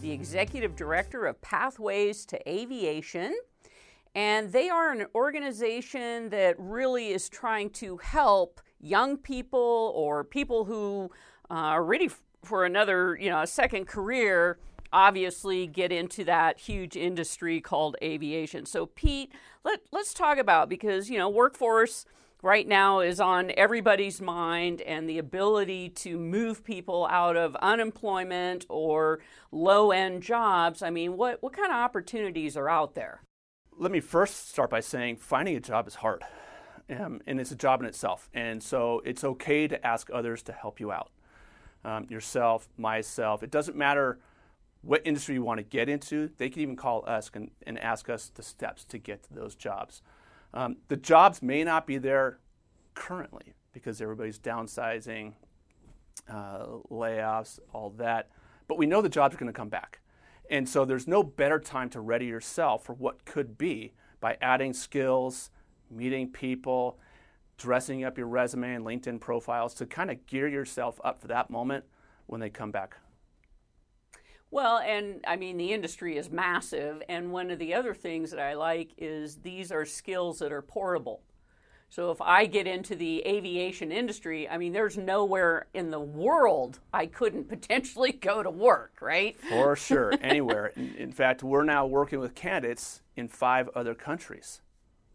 the 0.00 0.10
Executive 0.10 0.74
Director 0.76 1.26
of 1.26 1.40
Pathways 1.40 2.24
to 2.26 2.50
Aviation. 2.50 3.34
And 4.14 4.52
they 4.52 4.70
are 4.70 4.92
an 4.92 5.06
organization 5.14 6.30
that 6.30 6.56
really 6.58 7.08
is 7.08 7.28
trying 7.28 7.70
to 7.70 7.96
help 7.98 8.60
young 8.84 9.16
people 9.16 9.92
or 9.94 10.22
people 10.22 10.64
who 10.64 11.10
uh, 11.50 11.54
are 11.54 11.84
ready 11.84 12.10
for 12.44 12.64
another, 12.64 13.16
you 13.20 13.30
know, 13.30 13.40
a 13.40 13.46
second 13.46 13.86
career 13.86 14.58
obviously 14.92 15.66
get 15.66 15.90
into 15.90 16.24
that 16.24 16.60
huge 16.60 16.96
industry 16.96 17.60
called 17.60 17.96
aviation. 18.02 18.64
So 18.66 18.86
Pete, 18.86 19.32
let, 19.64 19.80
let's 19.90 20.14
talk 20.14 20.38
about 20.38 20.68
because, 20.68 21.10
you 21.10 21.18
know, 21.18 21.28
workforce 21.28 22.06
right 22.42 22.68
now 22.68 23.00
is 23.00 23.20
on 23.20 23.50
everybody's 23.56 24.20
mind 24.20 24.82
and 24.82 25.08
the 25.08 25.18
ability 25.18 25.88
to 25.88 26.18
move 26.18 26.62
people 26.62 27.08
out 27.10 27.36
of 27.36 27.56
unemployment 27.56 28.66
or 28.68 29.20
low 29.50 29.90
end 29.90 30.22
jobs. 30.22 30.82
I 30.82 30.90
mean, 30.90 31.16
what, 31.16 31.42
what 31.42 31.54
kind 31.54 31.72
of 31.72 31.76
opportunities 31.76 32.56
are 32.56 32.68
out 32.68 32.94
there? 32.94 33.22
Let 33.76 33.90
me 33.90 34.00
first 34.00 34.50
start 34.50 34.70
by 34.70 34.80
saying 34.80 35.16
finding 35.16 35.56
a 35.56 35.60
job 35.60 35.88
is 35.88 35.96
hard, 35.96 36.22
um, 36.90 37.20
and 37.26 37.40
it's 37.40 37.50
a 37.50 37.56
job 37.56 37.80
in 37.80 37.86
itself. 37.86 38.28
And 38.34 38.62
so 38.62 39.02
it's 39.04 39.24
okay 39.24 39.66
to 39.68 39.86
ask 39.86 40.08
others 40.12 40.42
to 40.44 40.52
help 40.52 40.80
you 40.80 40.92
out. 40.92 41.10
Um, 41.84 42.06
yourself, 42.08 42.68
myself, 42.78 43.42
it 43.42 43.50
doesn't 43.50 43.76
matter 43.76 44.18
what 44.84 45.02
industry 45.04 45.34
you 45.34 45.42
want 45.42 45.58
to 45.58 45.64
get 45.64 45.88
into, 45.88 46.30
they 46.36 46.48
can 46.48 46.60
even 46.60 46.76
call 46.76 47.04
us 47.06 47.30
and, 47.34 47.50
and 47.66 47.78
ask 47.78 48.08
us 48.08 48.30
the 48.34 48.42
steps 48.42 48.84
to 48.84 48.98
get 48.98 49.22
to 49.22 49.34
those 49.34 49.54
jobs. 49.54 50.02
Um, 50.52 50.76
the 50.88 50.96
jobs 50.96 51.42
may 51.42 51.64
not 51.64 51.86
be 51.86 51.98
there 51.98 52.38
currently 52.94 53.54
because 53.72 54.00
everybody's 54.00 54.38
downsizing, 54.38 55.32
uh, 56.28 56.66
layoffs, 56.90 57.58
all 57.72 57.90
that. 57.96 58.28
But 58.68 58.78
we 58.78 58.86
know 58.86 59.02
the 59.02 59.08
jobs 59.08 59.34
are 59.34 59.38
going 59.38 59.52
to 59.52 59.56
come 59.56 59.68
back. 59.68 60.00
And 60.50 60.68
so 60.68 60.84
there's 60.84 61.08
no 61.08 61.22
better 61.22 61.58
time 61.58 61.88
to 61.90 62.00
ready 62.00 62.26
yourself 62.26 62.84
for 62.84 62.92
what 62.92 63.24
could 63.24 63.56
be 63.56 63.94
by 64.20 64.36
adding 64.40 64.74
skills, 64.74 65.50
meeting 65.94 66.28
people, 66.28 66.98
dressing 67.56 68.04
up 68.04 68.18
your 68.18 68.26
resume 68.26 68.74
and 68.74 68.84
LinkedIn 68.84 69.20
profiles 69.20 69.74
to 69.74 69.86
kind 69.86 70.10
of 70.10 70.26
gear 70.26 70.48
yourself 70.48 71.00
up 71.04 71.20
for 71.20 71.28
that 71.28 71.50
moment 71.50 71.84
when 72.26 72.40
they 72.40 72.50
come 72.50 72.70
back. 72.70 72.96
Well, 74.50 74.78
and 74.78 75.24
I 75.26 75.36
mean, 75.36 75.56
the 75.56 75.72
industry 75.72 76.16
is 76.16 76.30
massive. 76.30 77.02
And 77.08 77.32
one 77.32 77.50
of 77.50 77.58
the 77.58 77.74
other 77.74 77.92
things 77.92 78.30
that 78.30 78.38
I 78.38 78.54
like 78.54 78.92
is 78.96 79.36
these 79.36 79.72
are 79.72 79.84
skills 79.84 80.38
that 80.38 80.52
are 80.52 80.62
portable. 80.62 81.22
So 81.88 82.10
if 82.10 82.20
I 82.20 82.46
get 82.46 82.66
into 82.66 82.96
the 82.96 83.24
aviation 83.26 83.92
industry, 83.92 84.48
I 84.48 84.58
mean, 84.58 84.72
there's 84.72 84.96
nowhere 84.96 85.66
in 85.74 85.90
the 85.90 86.00
world 86.00 86.80
I 86.92 87.06
couldn't 87.06 87.48
potentially 87.48 88.12
go 88.12 88.42
to 88.42 88.50
work, 88.50 88.98
right? 89.00 89.36
For 89.48 89.76
sure, 89.76 90.12
anywhere. 90.20 90.72
In, 90.76 90.94
in, 90.96 91.12
fact, 91.12 91.42
we're 91.42 91.64
now 91.64 91.86
working 91.86 92.20
with 92.20 92.34
candidates 92.34 93.02
in 93.16 93.28
five 93.28 93.68
other 93.74 93.94
countries 93.94 94.60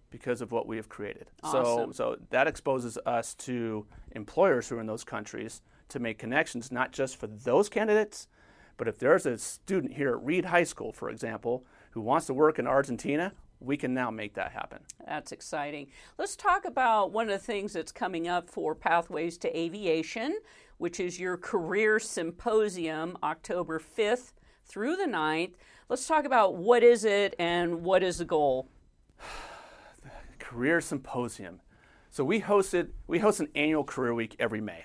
because 0.09 0.41
of 0.41 0.51
what 0.51 0.67
we 0.67 0.77
have 0.77 0.89
created. 0.89 1.29
Awesome. 1.43 1.93
So, 1.93 2.13
so 2.13 2.17
that 2.29 2.47
exposes 2.47 2.97
us 3.05 3.33
to 3.35 3.85
employers 4.11 4.67
who 4.67 4.77
are 4.77 4.81
in 4.81 4.87
those 4.87 5.03
countries 5.03 5.61
to 5.89 5.99
make 5.99 6.17
connections, 6.17 6.71
not 6.71 6.91
just 6.91 7.17
for 7.17 7.27
those 7.27 7.69
candidates, 7.69 8.27
but 8.77 8.87
if 8.87 8.97
there's 8.97 9.25
a 9.25 9.37
student 9.37 9.93
here 9.93 10.11
at 10.11 10.23
Reed 10.23 10.45
High 10.45 10.63
School, 10.63 10.93
for 10.93 11.09
example, 11.09 11.65
who 11.91 12.01
wants 12.01 12.27
to 12.27 12.33
work 12.33 12.59
in 12.59 12.67
Argentina, 12.67 13.33
we 13.59 13.75
can 13.75 13.93
now 13.93 14.09
make 14.09 14.35
that 14.35 14.51
happen. 14.51 14.79
That's 15.05 15.31
exciting. 15.31 15.87
Let's 16.17 16.35
talk 16.35 16.65
about 16.65 17.11
one 17.11 17.29
of 17.29 17.37
the 17.37 17.45
things 17.45 17.73
that's 17.73 17.91
coming 17.91 18.27
up 18.27 18.49
for 18.49 18.73
Pathways 18.73 19.37
to 19.39 19.57
Aviation, 19.57 20.39
which 20.77 20.99
is 20.99 21.19
your 21.19 21.35
career 21.35 21.99
symposium, 21.99 23.17
October 23.21 23.79
5th 23.79 24.31
through 24.65 24.95
the 24.95 25.07
9th. 25.07 25.55
Let's 25.89 26.07
talk 26.07 26.25
about 26.25 26.55
what 26.55 26.83
is 26.83 27.03
it 27.03 27.35
and 27.37 27.81
what 27.81 28.03
is 28.03 28.19
the 28.19 28.25
goal. 28.25 28.69
Career 30.49 30.81
symposium. 30.81 31.61
So 32.09 32.23
we 32.23 32.41
hosted 32.41 32.89
we 33.05 33.19
host 33.19 33.39
an 33.39 33.49
annual 33.53 33.83
career 33.83 34.15
week 34.15 34.35
every 34.39 34.61
May. 34.61 34.83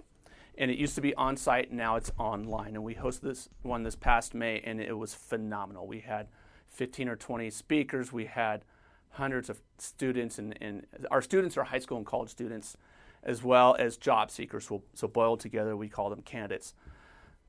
And 0.59 0.71
it 0.71 0.77
used 0.77 0.95
to 0.97 1.01
be 1.01 1.15
on 1.15 1.39
site, 1.39 1.73
now 1.73 1.97
it's 1.97 2.13
online. 2.19 2.75
And 2.75 2.85
we 2.85 2.95
hosted 2.95 3.23
this 3.23 3.49
one 3.63 3.83
this 3.83 3.97
past 3.97 4.35
May 4.35 4.61
and 4.61 4.79
it 4.79 4.93
was 4.93 5.15
phenomenal. 5.15 5.87
We 5.87 6.01
had 6.01 6.29
15 6.69 7.09
or 7.09 7.17
20 7.17 7.49
speakers. 7.49 8.13
We 8.13 8.27
had 8.27 8.67
hundreds 9.13 9.49
of 9.49 9.63
students, 9.79 10.39
and, 10.39 10.59
and, 10.61 10.87
our 11.11 11.23
students 11.23 11.57
are 11.57 11.65
high 11.65 11.79
school 11.79 11.97
and 11.97 12.05
college 12.05 12.31
students, 12.31 12.77
as 13.23 13.45
well 13.45 13.77
as 13.79 13.97
job 13.97 14.31
seekers. 14.31 14.67
So, 14.67 14.83
so 14.93 15.07
boiled 15.07 15.39
together, 15.39 15.77
we 15.77 15.89
call 15.89 16.11
them 16.11 16.21
candidates. 16.23 16.75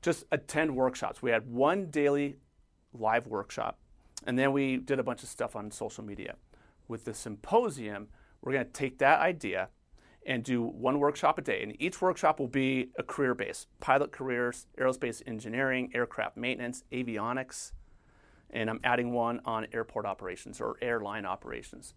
Just 0.00 0.24
attend 0.30 0.76
workshops. 0.76 1.22
We 1.22 1.32
had 1.32 1.50
one 1.50 1.86
daily 1.90 2.36
live 2.94 3.26
workshop, 3.26 3.80
and 4.26 4.38
then 4.38 4.52
we 4.52 4.76
did 4.76 5.00
a 5.00 5.02
bunch 5.02 5.24
of 5.24 5.28
stuff 5.28 5.56
on 5.56 5.72
social 5.72 6.04
media. 6.04 6.36
With 6.88 7.04
the 7.04 7.14
symposium, 7.14 8.08
we're 8.40 8.52
going 8.52 8.66
to 8.66 8.72
take 8.72 8.98
that 8.98 9.20
idea 9.20 9.68
and 10.26 10.42
do 10.42 10.62
one 10.62 10.98
workshop 10.98 11.38
a 11.38 11.42
day. 11.42 11.62
And 11.62 11.80
each 11.80 12.00
workshop 12.02 12.40
will 12.40 12.48
be 12.48 12.90
a 12.98 13.02
career 13.02 13.34
base 13.34 13.66
pilot 13.80 14.12
careers, 14.12 14.66
aerospace 14.78 15.22
engineering, 15.26 15.90
aircraft 15.94 16.36
maintenance, 16.36 16.84
avionics, 16.92 17.72
and 18.50 18.68
I'm 18.70 18.80
adding 18.84 19.12
one 19.12 19.40
on 19.44 19.66
airport 19.72 20.06
operations 20.06 20.60
or 20.60 20.76
airline 20.80 21.26
operations. 21.26 21.94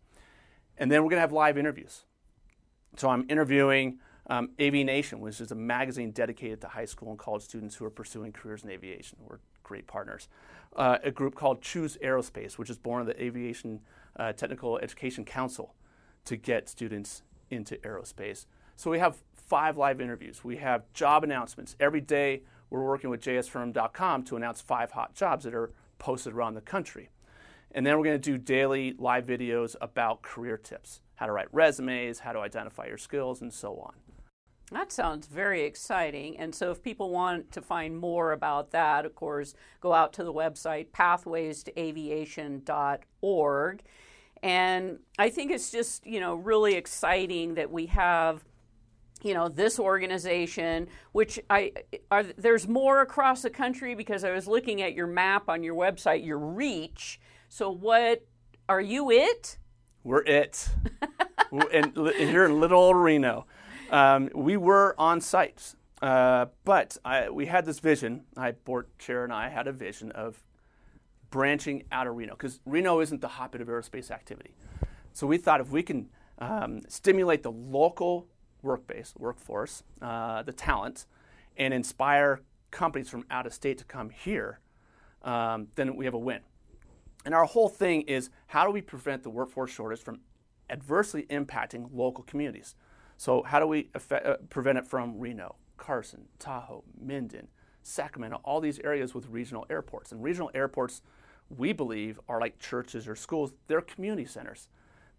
And 0.78 0.92
then 0.92 1.04
we're 1.04 1.10
going 1.10 1.18
to 1.18 1.22
have 1.22 1.32
live 1.32 1.58
interviews. 1.58 2.06
So 2.98 3.10
I'm 3.10 3.26
interviewing 3.30 4.00
um, 4.30 4.50
Aviation, 4.60 5.20
which 5.20 5.42
is 5.42 5.52
a 5.52 5.56
magazine 5.56 6.12
dedicated 6.12 6.62
to 6.62 6.68
high 6.68 6.86
school 6.86 7.10
and 7.10 7.20
college 7.20 7.44
students 7.44 7.76
who 7.76 7.86
are 7.86 7.90
pursuing 7.90 8.32
careers 8.32 8.64
in 8.64 8.70
aviation. 8.70 9.18
We're 9.22 9.40
great 9.64 9.88
partners. 9.88 10.28
Uh, 10.76 11.00
a 11.04 11.12
group 11.12 11.36
called 11.36 11.62
Choose 11.62 11.98
Aerospace, 12.04 12.58
which 12.58 12.70
is 12.70 12.78
born 12.78 13.02
of 13.02 13.08
the 13.08 13.22
Aviation 13.22 13.82
uh, 14.20 14.34
Technical 14.34 14.78
Education 14.78 15.26
Council 15.26 15.74
to 16.26 16.36
get 16.36 16.70
students 16.70 17.24
into 17.50 17.78
aerospace. 17.78 18.46
So 18.76 18.92
we 18.92 19.00
have 19.00 19.18
five 19.34 19.78
live 19.78 20.00
interviews. 20.00 20.44
We 20.44 20.58
have 20.58 20.84
job 20.94 21.24
announcements. 21.24 21.76
Every 21.80 22.02
day 22.02 22.44
we're 22.70 22.86
working 22.86 23.10
with 23.10 23.22
jsfirm.com 23.22 24.24
to 24.24 24.36
announce 24.36 24.62
five 24.62 24.92
hot 24.92 25.16
jobs 25.16 25.44
that 25.46 25.56
are 25.56 25.72
posted 25.98 26.34
around 26.34 26.54
the 26.54 26.62
country. 26.62 27.10
And 27.72 27.86
then 27.86 27.98
we're 27.98 28.04
going 28.04 28.22
to 28.22 28.32
do 28.32 28.38
daily 28.38 28.94
live 28.98 29.26
videos 29.26 29.76
about 29.82 30.22
career 30.22 30.58
tips 30.58 31.02
how 31.20 31.26
to 31.26 31.34
write 31.34 31.50
resumes, 31.52 32.20
how 32.20 32.32
to 32.32 32.40
identify 32.40 32.86
your 32.86 32.98
skills, 32.98 33.42
and 33.42 33.54
so 33.54 33.76
on. 33.76 33.92
That 34.72 34.90
sounds 34.90 35.28
very 35.28 35.66
exciting. 35.66 36.38
And 36.38 36.56
so, 36.56 36.72
if 36.72 36.82
people 36.82 37.10
want 37.10 37.52
to 37.52 37.62
find 37.62 37.98
more 37.98 38.32
about 38.32 38.72
that, 38.72 39.06
of 39.06 39.16
course, 39.16 39.54
go 39.82 39.92
out 39.92 40.14
to 40.14 40.24
the 40.24 40.32
website 40.32 40.92
pathwaystoaviation.org. 40.92 43.82
And 44.42 45.00
I 45.18 45.30
think 45.30 45.52
it's 45.52 45.72
just, 45.72 46.06
you 46.06 46.20
know, 46.20 46.36
really 46.36 46.76
exciting 46.76 47.56
that 47.56 47.72
we 47.72 47.88
have 47.88 48.44
you 49.22 49.34
know 49.34 49.50
this 49.50 49.80
organization 49.80 50.88
which 51.12 51.38
i 51.50 51.74
are 52.10 52.24
there's 52.24 52.70
more 52.70 53.02
across 53.02 53.42
the 53.42 53.50
country 53.50 53.94
because 53.94 54.24
i 54.24 54.32
was 54.32 54.48
looking 54.48 54.82
at 54.82 54.94
your 54.94 55.08
map 55.08 55.50
on 55.50 55.62
your 55.62 55.76
website 55.76 56.26
your 56.26 56.38
reach. 56.38 57.20
So 57.50 57.70
what 57.70 58.26
are 58.70 58.80
you 58.80 59.12
it? 59.12 59.58
We're 60.04 60.24
it. 60.24 60.70
And, 61.52 61.98
here 62.16 62.46
in 62.46 62.60
little 62.60 62.80
old 62.80 62.96
reno. 62.96 63.48
Um, 63.90 64.30
we 64.36 64.56
were 64.56 64.94
on 65.00 65.20
site 65.20 65.74
uh, 66.02 66.46
but 66.64 66.98
I, 67.04 67.30
we 67.30 67.46
had 67.46 67.66
this 67.66 67.80
vision. 67.80 68.24
I 68.38 68.52
board 68.52 68.88
chair 69.00 69.24
and 69.24 69.34
i 69.34 69.50
had 69.50 69.68
a 69.68 69.74
vision 69.74 70.12
of 70.12 70.42
branching 71.30 71.84
out 71.92 72.08
of 72.08 72.16
Reno 72.16 72.34
because 72.34 72.60
Reno 72.66 73.00
isn't 73.00 73.22
the 73.22 73.28
hotbed 73.28 73.62
of 73.62 73.68
aerospace 73.68 74.12
activity. 74.12 74.56
So 75.14 75.28
we 75.28 75.38
thought 75.38 75.62
if 75.62 75.70
we 75.70 75.84
can 75.84 76.10
um, 76.40 76.82
stimulate 76.88 77.44
the 77.44 77.52
local 77.52 78.28
work 78.62 78.88
base, 78.88 79.14
workforce, 79.18 79.84
uh, 80.02 80.44
the 80.44 80.54
talent, 80.54 81.06
and 81.58 81.74
inspire 81.74 82.42
companies 82.72 83.10
from 83.10 83.26
out 83.30 83.46
of 83.46 83.54
state 83.54 83.78
to 83.78 83.84
come 83.84 84.10
here, 84.10 84.60
um, 85.24 85.68
then 85.76 85.96
we 85.96 86.06
have 86.06 86.14
a 86.14 86.20
win. 86.20 86.42
And 87.26 87.34
our 87.34 87.46
whole 87.46 87.70
thing 87.70 88.02
is 88.04 88.30
how 88.48 88.66
do 88.66 88.72
we 88.72 88.82
prevent 88.82 89.24
the 89.24 89.30
workforce 89.30 89.72
shortage 89.72 90.02
from 90.02 90.22
adversely 90.70 91.24
impacting 91.30 91.90
local 91.94 92.24
communities? 92.24 92.76
So, 93.18 93.44
how 93.44 93.60
do 93.60 93.68
we 93.68 93.90
uh, 93.94 94.36
prevent 94.50 94.78
it 94.78 94.88
from 94.88 95.20
Reno, 95.20 95.58
Carson, 95.76 96.30
Tahoe, 96.40 96.86
Minden, 96.98 97.50
Sacramento, 97.84 98.42
all 98.44 98.60
these 98.62 98.80
areas 98.80 99.14
with 99.14 99.28
regional 99.28 99.66
airports? 99.70 100.12
And 100.12 100.24
regional 100.24 100.52
airports 100.54 101.02
we 101.50 101.74
believe 101.74 102.20
are 102.30 102.40
like 102.40 102.60
churches 102.60 103.08
or 103.08 103.16
schools, 103.16 103.54
they're 103.68 103.82
community 103.82 104.26
centers. 104.26 104.70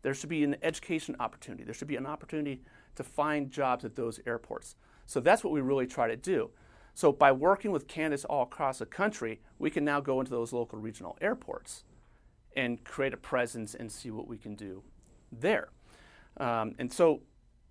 There 0.03 0.15
should 0.15 0.31
be 0.31 0.45
an 0.45 0.57
education 0.63 1.17
opportunity. 1.21 1.65
There 1.65 1.75
should 1.75 1.89
be 1.89 1.97
an 1.97 2.07
opportunity 2.07 2.63
to 2.97 3.05
find 3.05 3.51
jobs 3.51 3.85
at 3.85 3.97
those 3.97 4.21
airports. 4.27 4.77
So 5.07 5.21
that's 5.21 5.45
what 5.45 5.53
we 5.53 5.61
really 5.61 5.87
try 5.87 6.09
to 6.09 6.17
do. 6.17 6.51
So 6.95 7.13
by 7.13 7.33
working 7.33 7.71
with 7.71 7.87
candidates 7.87 8.25
all 8.25 8.43
across 8.43 8.79
the 8.79 8.87
country, 8.87 9.41
we 9.59 9.71
can 9.71 9.85
now 9.85 10.01
go 10.01 10.21
into 10.21 10.31
those 10.31 10.53
local 10.53 10.79
regional 10.79 11.17
airports 11.21 11.85
and 12.57 12.83
create 12.85 13.15
a 13.15 13.17
presence 13.17 13.75
and 13.75 13.91
see 13.91 14.11
what 14.11 14.27
we 14.27 14.39
can 14.39 14.55
do 14.55 14.83
there. 15.31 15.69
Um, 16.37 16.75
and 16.79 16.93
so 16.93 17.21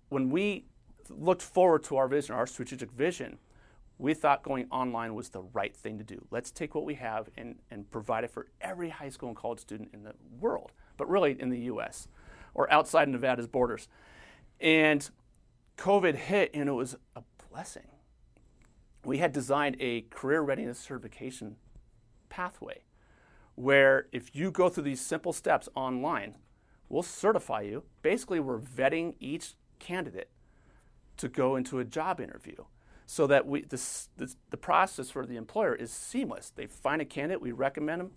when 0.08 0.30
we 0.30 0.66
looked 1.08 1.42
forward 1.42 1.82
to 1.84 1.96
our 1.96 2.08
vision, 2.08 2.34
our 2.34 2.46
strategic 2.46 2.90
vision, 2.92 3.38
we 4.00 4.14
thought 4.14 4.42
going 4.42 4.66
online 4.70 5.14
was 5.14 5.28
the 5.28 5.42
right 5.42 5.76
thing 5.76 5.98
to 5.98 6.04
do. 6.04 6.24
Let's 6.30 6.50
take 6.50 6.74
what 6.74 6.86
we 6.86 6.94
have 6.94 7.28
and, 7.36 7.56
and 7.70 7.88
provide 7.90 8.24
it 8.24 8.30
for 8.30 8.46
every 8.60 8.88
high 8.88 9.10
school 9.10 9.28
and 9.28 9.36
college 9.36 9.60
student 9.60 9.90
in 9.92 10.04
the 10.04 10.14
world, 10.40 10.72
but 10.96 11.08
really 11.08 11.38
in 11.38 11.50
the 11.50 11.60
US 11.60 12.08
or 12.54 12.72
outside 12.72 13.10
Nevada's 13.10 13.46
borders. 13.46 13.88
And 14.58 15.08
COVID 15.76 16.14
hit, 16.14 16.50
and 16.54 16.66
it 16.66 16.72
was 16.72 16.96
a 17.14 17.22
blessing. 17.50 17.88
We 19.04 19.18
had 19.18 19.32
designed 19.32 19.76
a 19.80 20.02
career 20.02 20.40
readiness 20.40 20.78
certification 20.78 21.56
pathway 22.30 22.84
where 23.54 24.06
if 24.12 24.34
you 24.34 24.50
go 24.50 24.70
through 24.70 24.84
these 24.84 25.00
simple 25.02 25.34
steps 25.34 25.68
online, 25.74 26.36
we'll 26.88 27.02
certify 27.02 27.60
you. 27.60 27.82
Basically, 28.00 28.40
we're 28.40 28.58
vetting 28.58 29.14
each 29.20 29.56
candidate 29.78 30.30
to 31.18 31.28
go 31.28 31.54
into 31.54 31.78
a 31.78 31.84
job 31.84 32.18
interview 32.18 32.64
so 33.10 33.26
that 33.26 33.44
we, 33.44 33.62
this, 33.62 34.08
this, 34.18 34.36
the 34.50 34.56
process 34.56 35.10
for 35.10 35.26
the 35.26 35.34
employer 35.34 35.74
is 35.74 35.90
seamless. 35.90 36.52
They 36.54 36.66
find 36.66 37.02
a 37.02 37.04
candidate, 37.04 37.42
we 37.42 37.50
recommend 37.50 38.00
them, 38.00 38.12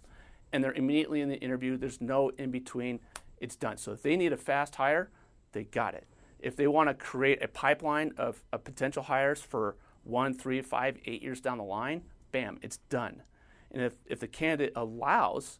and 0.51 0.63
they're 0.63 0.71
immediately 0.71 1.19
in 1.21 1.29
the 1.29 1.37
interview. 1.37 1.77
There's 1.77 1.99
no 1.99 2.29
in 2.37 2.51
between. 2.51 2.99
It's 3.39 3.55
done. 3.55 3.77
So 3.77 3.93
if 3.93 4.03
they 4.03 4.15
need 4.15 4.33
a 4.33 4.37
fast 4.37 4.75
hire, 4.75 5.09
they 5.51 5.63
got 5.63 5.95
it. 5.95 6.05
If 6.37 6.55
they 6.55 6.67
want 6.67 6.89
to 6.89 6.93
create 6.93 7.41
a 7.41 7.47
pipeline 7.47 8.11
of, 8.17 8.43
of 8.53 8.63
potential 8.63 9.01
hires 9.01 9.41
for 9.41 9.77
one, 10.03 10.31
three, 10.31 10.61
five, 10.61 10.99
eight 11.05 11.23
years 11.23 11.41
down 11.41 11.57
the 11.57 11.63
line, 11.63 12.03
bam, 12.31 12.59
it's 12.61 12.77
done. 12.77 13.23
And 13.71 13.81
if, 13.81 13.93
if 14.05 14.19
the 14.19 14.27
candidate 14.27 14.73
allows, 14.75 15.57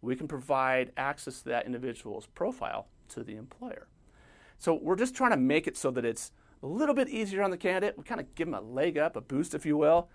we 0.00 0.16
can 0.16 0.26
provide 0.26 0.90
access 0.96 1.42
to 1.42 1.50
that 1.50 1.66
individual's 1.66 2.26
profile 2.26 2.88
to 3.10 3.22
the 3.22 3.36
employer. 3.36 3.86
So 4.58 4.74
we're 4.74 4.96
just 4.96 5.14
trying 5.14 5.30
to 5.30 5.36
make 5.36 5.68
it 5.68 5.76
so 5.76 5.92
that 5.92 6.04
it's 6.04 6.32
a 6.64 6.66
little 6.66 6.94
bit 6.94 7.10
easier 7.10 7.42
on 7.42 7.50
the 7.50 7.58
candidate. 7.58 7.98
We 7.98 8.04
kind 8.04 8.20
of 8.20 8.34
give 8.34 8.48
them 8.48 8.54
a 8.54 8.60
leg 8.60 8.96
up, 8.96 9.16
a 9.16 9.20
boost, 9.20 9.54
if 9.54 9.66
you 9.66 9.76
will. 9.76 10.08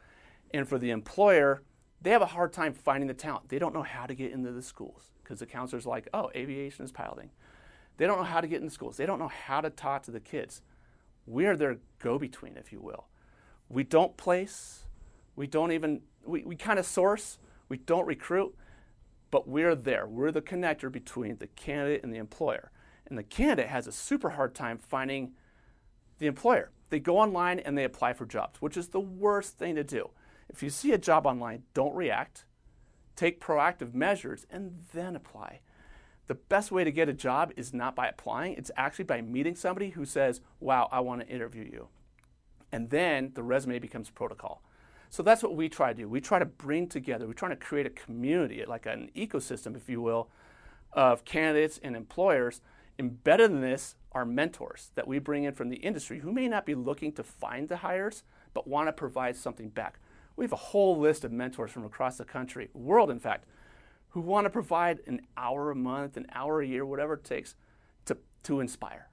And 0.52 0.68
for 0.68 0.80
the 0.80 0.90
employer, 0.90 1.62
they 2.02 2.10
have 2.10 2.24
a 2.24 2.26
hard 2.26 2.52
time 2.54 2.74
finding 2.74 3.08
the 3.08 3.14
talent. 3.14 3.50
They 3.50 3.60
don't 3.60 3.74
know 3.74 3.84
how 3.84 4.08
to 4.08 4.16
get 4.16 4.32
into 4.32 4.52
the 4.52 4.64
schools 4.64 5.12
because 5.22 5.40
the 5.40 5.46
counselor's 5.46 5.86
like, 5.86 6.10
oh, 6.12 6.32
aviation 6.36 6.84
is 6.84 6.92
piloting. 6.92 7.30
They 7.98 8.08
don't 8.08 8.18
know 8.18 8.24
how 8.24 8.42
to 8.42 8.48
get 8.48 8.62
into 8.62 8.74
schools. 8.74 8.98
They 8.98 9.06
don't 9.06 9.20
know 9.20 9.28
how 9.28 9.62
to 9.62 9.70
talk 9.70 10.04
to 10.04 10.12
the 10.12 10.20
kids. 10.20 10.64
We 11.28 11.46
are 11.46 11.56
their 11.56 11.78
go 12.00 12.18
between, 12.18 12.58
if 12.58 12.72
you 12.72 12.82
will. 12.82 13.06
We 13.68 13.84
don't 13.84 14.18
place, 14.18 14.86
we 15.36 15.46
don't 15.46 15.72
even, 15.72 16.02
we, 16.26 16.42
we 16.44 16.56
kind 16.56 16.80
of 16.80 16.86
source, 16.88 17.38
we 17.68 17.78
don't 17.78 18.08
recruit, 18.08 18.56
but 19.30 19.48
we're 19.48 19.76
there. 19.76 20.08
We're 20.08 20.32
the 20.32 20.42
connector 20.42 20.92
between 20.92 21.38
the 21.38 21.48
candidate 21.48 22.04
and 22.04 22.12
the 22.12 22.18
employer. 22.18 22.72
And 23.06 23.16
the 23.16 23.24
candidate 23.24 23.68
has 23.68 23.86
a 23.86 23.92
super 23.92 24.32
hard 24.32 24.56
time 24.56 24.80
finding 24.80 25.34
the 26.20 26.28
employer. 26.28 26.72
They 26.90 27.00
go 27.00 27.18
online 27.18 27.60
and 27.60 27.78
they 27.78 27.84
apply 27.84 28.14
for 28.14 28.26
jobs, 28.26 28.62
which 28.62 28.78
is 28.78 28.90
the 28.90 29.00
worst 29.00 29.58
thing 29.58 29.76
to 29.76 29.84
do. 29.84 30.10
If 30.50 30.64
you 30.64 30.70
see 30.70 30.92
a 30.92 30.98
job 30.98 31.26
online, 31.26 31.64
don't 31.74 31.96
react. 31.96 32.46
Take 33.16 33.42
proactive 33.42 33.94
measures 33.94 34.46
and 34.50 34.84
then 34.94 35.16
apply. 35.16 35.62
The 36.28 36.36
best 36.36 36.72
way 36.72 36.84
to 36.84 36.92
get 36.92 37.10
a 37.10 37.14
job 37.14 37.52
is 37.58 37.74
not 37.74 37.96
by 37.96 38.08
applying, 38.08 38.54
it's 38.54 38.72
actually 38.78 39.06
by 39.06 39.22
meeting 39.22 39.56
somebody 39.56 39.90
who 39.90 40.06
says, 40.06 40.42
Wow, 40.60 40.88
I 40.92 41.00
want 41.00 41.22
to 41.22 41.28
interview 41.28 41.64
you. 41.64 41.88
And 42.72 42.90
then 42.92 43.32
the 43.34 43.44
resume 43.44 43.80
becomes 43.80 44.10
protocol. 44.10 44.62
So 45.10 45.24
that's 45.24 45.42
what 45.42 45.56
we 45.56 45.70
try 45.70 45.92
to 45.92 45.98
do. 46.02 46.08
We 46.08 46.22
try 46.22 46.38
to 46.38 46.46
bring 46.46 46.88
together, 46.88 47.28
we 47.28 47.34
try 47.34 47.50
to 47.50 47.56
create 47.56 47.88
a 47.88 47.90
community, 47.90 48.64
like 48.68 48.86
an 48.86 49.10
ecosystem, 49.16 49.76
if 49.76 49.90
you 49.90 50.02
will, 50.02 50.30
of 50.94 51.26
candidates 51.26 51.80
and 51.82 51.96
employers. 51.96 52.62
Embedded 53.00 53.50
in 53.50 53.62
this 53.62 53.96
are 54.12 54.26
mentors 54.26 54.92
that 54.96 55.08
we 55.08 55.20
bring 55.20 55.46
in 55.46 55.54
from 55.54 55.70
the 55.70 55.78
industry 55.78 56.20
who 56.20 56.34
may 56.34 56.50
not 56.50 56.66
be 56.66 56.76
looking 56.76 57.14
to 57.14 57.24
find 57.24 57.70
the 57.70 57.78
hires, 57.78 58.24
but 58.54 58.68
want 58.68 58.90
to 58.90 58.94
provide 58.94 59.38
something 59.38 59.70
back. 59.70 60.00
We 60.36 60.44
have 60.44 60.52
a 60.52 60.58
whole 60.58 61.00
list 61.00 61.24
of 61.24 61.32
mentors 61.32 61.72
from 61.72 61.86
across 61.86 62.18
the 62.18 62.26
country, 62.26 62.70
world 62.74 63.10
in 63.10 63.20
fact, 63.20 63.46
who 64.10 64.20
want 64.20 64.46
to 64.46 64.50
provide 64.50 65.00
an 65.08 65.22
hour 65.38 65.72
a 65.72 65.76
month, 65.76 66.18
an 66.18 66.26
hour 66.34 66.62
a 66.62 66.68
year, 66.68 66.86
whatever 66.86 67.14
it 67.14 67.24
takes 67.24 67.56
to, 68.06 68.18
to 68.44 68.60
inspire. 68.60 69.08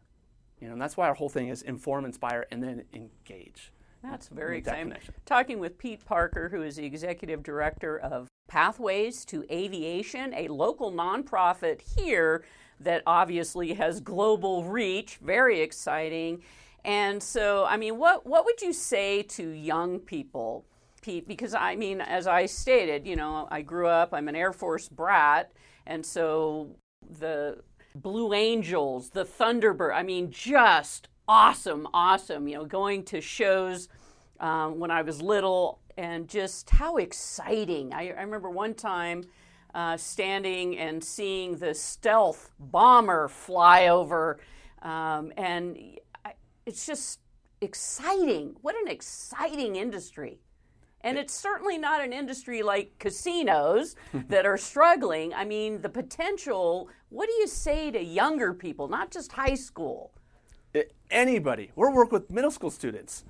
You 0.61 0.67
know, 0.67 0.73
and 0.73 0.83
that's 0.83 0.97
why 0.97 1.07
our 1.07 1.15
whole 1.15 1.29
thing 1.29 1.49
is 1.49 1.63
inform, 1.63 2.05
inspire, 2.05 2.47
and 2.51 2.63
then 2.63 2.85
engage. 2.93 3.73
That's 4.03 4.29
very 4.29 4.59
exciting. 4.59 4.95
Talking 5.27 5.61
with 5.61 5.79
Pete 5.79 6.05
Parker, 6.05 6.49
who 6.49 6.63
is 6.63 6.77
the 6.77 6.85
executive 6.85 7.43
director 7.43 7.99
of 7.99 8.29
Pathways 8.49 9.25
to 9.27 9.45
Aviation, 9.51 10.33
a 10.35 10.49
local 10.49 10.93
nonprofit 10.93 11.83
here 11.97 12.45
that 12.81 13.03
obviously 13.07 13.75
has 13.75 14.01
global 14.01 14.65
reach, 14.65 15.19
very 15.23 15.61
exciting. 15.61 16.43
And 16.85 17.23
so, 17.23 17.65
I 17.65 17.77
mean, 17.77 17.99
what, 17.99 18.27
what 18.27 18.45
would 18.45 18.63
you 18.63 18.73
say 18.73 19.23
to 19.23 19.49
young 19.49 19.99
people, 19.99 20.65
Pete? 21.03 21.27
Because 21.27 21.55
I 21.55 21.75
mean, 21.75 22.01
as 22.01 22.27
I 22.27 22.47
stated, 22.47 23.07
you 23.07 23.17
know, 23.17 23.49
I 23.51 23.63
grew 23.63 23.89
up, 23.89 24.15
I'm 24.15 24.29
an 24.29 24.37
Air 24.37 24.53
Force 24.53 24.89
brat, 24.89 25.53
and 25.87 26.05
so 26.05 26.77
the 27.19 27.59
Blue 27.95 28.35
Angels, 28.35 29.11
the 29.11 29.25
Thunderbird. 29.25 29.95
I 29.95 30.03
mean, 30.03 30.31
just 30.31 31.09
awesome, 31.27 31.89
awesome. 31.93 32.47
You 32.47 32.57
know, 32.57 32.65
going 32.65 33.05
to 33.05 33.21
shows 33.21 33.89
um, 34.39 34.79
when 34.79 34.91
I 34.91 35.03
was 35.03 35.23
little 35.23 35.81
and 35.97 36.29
just 36.29 36.71
how 36.71 36.97
exciting. 36.99 37.93
I, 37.93 38.11
I 38.11 38.23
remember 38.23 38.51
one 38.51 38.75
time 38.75 39.25
uh, 39.77 39.95
standing 39.95 40.79
and 40.79 41.05
seeing 41.05 41.57
the 41.59 41.75
stealth 41.75 42.51
bomber 42.59 43.29
fly 43.29 43.89
over, 43.89 44.41
um, 44.81 45.31
and 45.37 45.77
I, 46.25 46.33
it's 46.65 46.87
just 46.87 47.21
exciting. 47.61 48.57
What 48.63 48.75
an 48.75 48.89
exciting 48.89 49.77
industry. 49.77 50.41
And 51.03 51.19
it's 51.19 51.35
certainly 51.35 51.77
not 51.77 52.03
an 52.03 52.15
industry 52.15 52.63
like 52.63 52.99
casinos 52.99 53.97
that 54.29 54.47
are 54.47 54.57
struggling. 54.57 55.35
I 55.35 55.45
mean, 55.45 55.83
the 55.83 55.91
potential, 55.91 56.89
what 57.11 57.27
do 57.27 57.35
you 57.35 57.47
say 57.47 57.91
to 57.91 58.03
younger 58.03 58.55
people, 58.55 58.89
not 58.89 59.11
just 59.11 59.33
high 59.33 59.55
school? 59.55 60.11
Anybody. 61.11 61.71
We're 61.77 61.93
working 61.93 62.15
with 62.15 62.31
middle 62.31 62.51
school 62.51 62.71
students. 62.71 63.25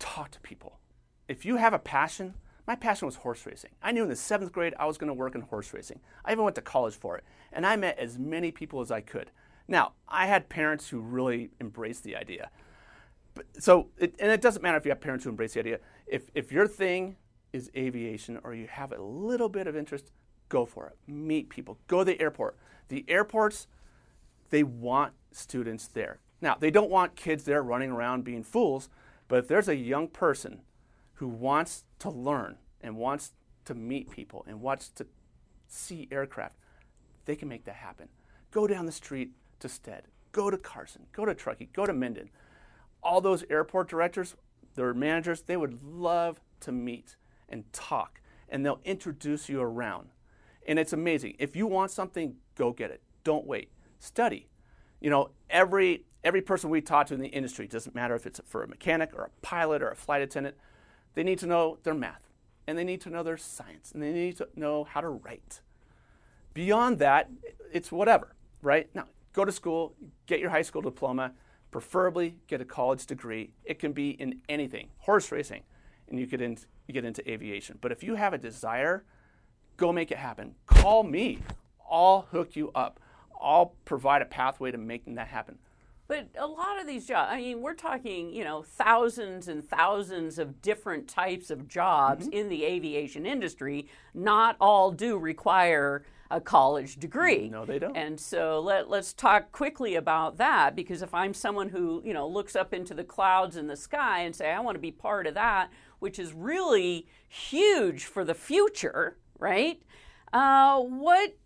Talk 0.00 0.32
to 0.32 0.40
people. 0.40 0.80
If 1.28 1.44
you 1.44 1.56
have 1.56 1.72
a 1.72 1.78
passion, 1.78 2.34
my 2.66 2.74
passion 2.74 3.06
was 3.06 3.16
horse 3.16 3.44
racing. 3.46 3.70
I 3.82 3.92
knew 3.92 4.02
in 4.02 4.08
the 4.08 4.16
seventh 4.16 4.52
grade 4.52 4.74
I 4.78 4.86
was 4.86 4.98
going 4.98 5.08
to 5.08 5.14
work 5.14 5.34
in 5.34 5.40
horse 5.42 5.72
racing. 5.72 6.00
I 6.24 6.32
even 6.32 6.44
went 6.44 6.56
to 6.56 6.62
college 6.62 6.94
for 6.94 7.16
it. 7.16 7.24
And 7.52 7.66
I 7.66 7.76
met 7.76 7.98
as 7.98 8.18
many 8.18 8.50
people 8.50 8.80
as 8.80 8.90
I 8.90 9.00
could. 9.00 9.30
Now, 9.66 9.92
I 10.08 10.26
had 10.26 10.48
parents 10.48 10.88
who 10.88 11.00
really 11.00 11.50
embraced 11.60 12.04
the 12.04 12.16
idea. 12.16 12.50
But, 13.34 13.46
so, 13.58 13.88
it, 13.98 14.14
and 14.18 14.30
it 14.30 14.40
doesn't 14.40 14.62
matter 14.62 14.76
if 14.76 14.84
you 14.84 14.90
have 14.90 15.00
parents 15.00 15.24
who 15.24 15.30
embrace 15.30 15.54
the 15.54 15.60
idea. 15.60 15.78
If, 16.06 16.30
if 16.34 16.50
your 16.50 16.66
thing 16.66 17.16
is 17.52 17.70
aviation 17.76 18.38
or 18.42 18.54
you 18.54 18.66
have 18.66 18.92
a 18.92 19.00
little 19.00 19.48
bit 19.48 19.66
of 19.66 19.76
interest, 19.76 20.10
go 20.48 20.66
for 20.66 20.86
it. 20.86 20.96
Meet 21.06 21.48
people. 21.48 21.78
Go 21.86 21.98
to 21.98 22.04
the 22.04 22.20
airport. 22.20 22.56
The 22.88 23.04
airports, 23.08 23.68
they 24.50 24.62
want 24.62 25.12
students 25.32 25.86
there. 25.86 26.18
Now, 26.40 26.56
they 26.58 26.70
don't 26.70 26.90
want 26.90 27.16
kids 27.16 27.44
there 27.44 27.62
running 27.62 27.90
around 27.90 28.24
being 28.24 28.42
fools, 28.42 28.88
but 29.28 29.40
if 29.40 29.48
there's 29.48 29.68
a 29.68 29.76
young 29.76 30.08
person 30.08 30.62
who 31.20 31.28
wants 31.28 31.84
to 31.98 32.08
learn 32.08 32.56
and 32.80 32.96
wants 32.96 33.32
to 33.66 33.74
meet 33.74 34.10
people 34.10 34.42
and 34.48 34.58
wants 34.58 34.88
to 34.88 35.06
see 35.68 36.08
aircraft, 36.10 36.56
they 37.26 37.36
can 37.36 37.46
make 37.46 37.66
that 37.66 37.74
happen. 37.74 38.08
Go 38.50 38.66
down 38.66 38.86
the 38.86 38.92
street 38.92 39.32
to 39.58 39.68
Stead, 39.68 40.04
go 40.32 40.48
to 40.48 40.56
Carson, 40.56 41.02
go 41.12 41.26
to 41.26 41.34
Truckee, 41.34 41.68
go 41.74 41.84
to 41.84 41.92
Minden. 41.92 42.30
All 43.02 43.20
those 43.20 43.44
airport 43.50 43.90
directors, 43.90 44.34
their 44.76 44.94
managers, 44.94 45.42
they 45.42 45.58
would 45.58 45.82
love 45.82 46.40
to 46.60 46.72
meet 46.72 47.16
and 47.50 47.70
talk, 47.70 48.22
and 48.48 48.64
they'll 48.64 48.80
introduce 48.86 49.46
you 49.46 49.60
around. 49.60 50.08
And 50.66 50.78
it's 50.78 50.94
amazing. 50.94 51.36
If 51.38 51.54
you 51.54 51.66
want 51.66 51.90
something, 51.90 52.36
go 52.54 52.72
get 52.72 52.90
it. 52.90 53.02
Don't 53.24 53.46
wait. 53.46 53.70
Study. 53.98 54.48
You 55.00 55.10
know, 55.10 55.32
every 55.50 56.06
every 56.24 56.40
person 56.40 56.70
we 56.70 56.80
talk 56.80 57.08
to 57.08 57.14
in 57.14 57.20
the 57.20 57.28
industry, 57.28 57.66
doesn't 57.66 57.94
matter 57.94 58.14
if 58.14 58.26
it's 58.26 58.40
for 58.46 58.62
a 58.62 58.68
mechanic 58.68 59.10
or 59.14 59.24
a 59.24 59.30
pilot 59.42 59.82
or 59.82 59.90
a 59.90 59.96
flight 59.96 60.22
attendant, 60.22 60.56
they 61.14 61.22
need 61.22 61.38
to 61.40 61.46
know 61.46 61.78
their 61.82 61.94
math 61.94 62.30
and 62.66 62.78
they 62.78 62.84
need 62.84 63.00
to 63.02 63.10
know 63.10 63.22
their 63.22 63.36
science 63.36 63.92
and 63.92 64.02
they 64.02 64.12
need 64.12 64.36
to 64.36 64.48
know 64.54 64.84
how 64.84 65.00
to 65.00 65.08
write. 65.08 65.60
Beyond 66.54 66.98
that, 66.98 67.30
it's 67.72 67.92
whatever, 67.92 68.34
right? 68.62 68.88
Now, 68.94 69.06
go 69.32 69.44
to 69.44 69.52
school, 69.52 69.94
get 70.26 70.40
your 70.40 70.50
high 70.50 70.62
school 70.62 70.82
diploma, 70.82 71.32
preferably 71.70 72.36
get 72.46 72.60
a 72.60 72.64
college 72.64 73.06
degree. 73.06 73.52
It 73.64 73.78
can 73.78 73.92
be 73.92 74.10
in 74.10 74.40
anything, 74.48 74.88
horse 74.98 75.30
racing, 75.30 75.62
and 76.08 76.18
you 76.18 76.26
get, 76.26 76.40
in, 76.40 76.58
you 76.86 76.94
get 76.94 77.04
into 77.04 77.28
aviation. 77.30 77.78
But 77.80 77.92
if 77.92 78.02
you 78.02 78.16
have 78.16 78.34
a 78.34 78.38
desire, 78.38 79.04
go 79.76 79.92
make 79.92 80.10
it 80.10 80.18
happen. 80.18 80.54
Call 80.66 81.02
me. 81.02 81.38
I'll 81.90 82.22
hook 82.30 82.56
you 82.56 82.70
up. 82.74 83.00
I'll 83.40 83.74
provide 83.84 84.22
a 84.22 84.26
pathway 84.26 84.70
to 84.70 84.78
making 84.78 85.14
that 85.14 85.28
happen. 85.28 85.58
But 86.10 86.26
a 86.36 86.44
lot 86.44 86.80
of 86.80 86.88
these 86.88 87.06
jobs, 87.06 87.30
I 87.30 87.36
mean, 87.36 87.60
we're 87.60 87.74
talking, 87.74 88.34
you 88.34 88.42
know, 88.42 88.64
thousands 88.64 89.46
and 89.46 89.64
thousands 89.64 90.40
of 90.40 90.60
different 90.60 91.06
types 91.06 91.50
of 91.50 91.68
jobs 91.68 92.24
mm-hmm. 92.24 92.36
in 92.36 92.48
the 92.48 92.64
aviation 92.64 93.24
industry. 93.24 93.86
Not 94.12 94.56
all 94.60 94.90
do 94.90 95.16
require 95.16 96.04
a 96.28 96.40
college 96.40 96.96
degree. 96.96 97.48
No, 97.48 97.64
they 97.64 97.78
don't. 97.78 97.96
And 97.96 98.18
so 98.18 98.58
let, 98.58 98.90
let's 98.90 99.12
talk 99.12 99.52
quickly 99.52 99.94
about 99.94 100.36
that 100.38 100.74
because 100.74 101.00
if 101.00 101.14
I'm 101.14 101.32
someone 101.32 101.68
who, 101.68 102.02
you 102.04 102.12
know, 102.12 102.26
looks 102.26 102.56
up 102.56 102.74
into 102.74 102.92
the 102.92 103.04
clouds 103.04 103.56
in 103.56 103.68
the 103.68 103.76
sky 103.76 104.22
and 104.22 104.34
say, 104.34 104.50
I 104.50 104.58
want 104.58 104.74
to 104.74 104.80
be 104.80 104.90
part 104.90 105.28
of 105.28 105.34
that, 105.34 105.70
which 106.00 106.18
is 106.18 106.32
really 106.32 107.06
huge 107.28 108.02
for 108.02 108.24
the 108.24 108.34
future, 108.34 109.16
right? 109.38 109.80
Uh, 110.32 110.80
what 110.80 111.36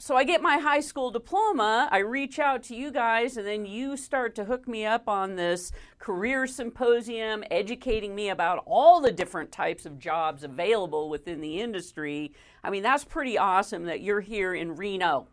so 0.00 0.16
I 0.16 0.24
get 0.24 0.40
my 0.40 0.56
high 0.56 0.80
school 0.80 1.10
diploma, 1.10 1.86
I 1.92 1.98
reach 1.98 2.38
out 2.38 2.62
to 2.64 2.74
you 2.74 2.90
guys, 2.90 3.36
and 3.36 3.46
then 3.46 3.66
you 3.66 3.98
start 3.98 4.34
to 4.36 4.46
hook 4.46 4.66
me 4.66 4.86
up 4.86 5.10
on 5.10 5.36
this 5.36 5.72
career 5.98 6.46
symposium, 6.46 7.44
educating 7.50 8.14
me 8.14 8.30
about 8.30 8.62
all 8.64 9.02
the 9.02 9.12
different 9.12 9.52
types 9.52 9.84
of 9.84 9.98
jobs 9.98 10.42
available 10.42 11.10
within 11.10 11.42
the 11.42 11.60
industry. 11.60 12.32
I 12.64 12.70
mean, 12.70 12.82
that's 12.82 13.04
pretty 13.04 13.36
awesome 13.36 13.84
that 13.84 14.00
you're 14.00 14.22
here 14.22 14.54
in 14.54 14.74
Reno. 14.74 15.28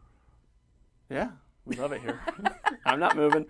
Yeah, 1.10 1.30
we 1.64 1.78
love 1.78 1.94
it 1.94 2.02
here. 2.02 2.20
I'm 2.86 3.00
not 3.00 3.16
moving. 3.16 3.46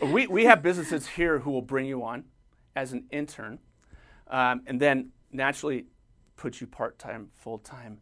We, 0.00 0.28
we 0.28 0.44
have 0.44 0.62
businesses 0.62 1.08
here 1.08 1.40
who 1.40 1.50
will 1.50 1.62
bring 1.62 1.86
you 1.86 2.04
on 2.04 2.22
as 2.76 2.92
an 2.92 3.06
intern 3.10 3.58
um, 4.28 4.62
and 4.68 4.78
then 4.78 5.10
naturally 5.32 5.86
put 6.36 6.60
you 6.60 6.68
part 6.68 7.00
time, 7.00 7.30
full 7.34 7.58
time 7.58 7.98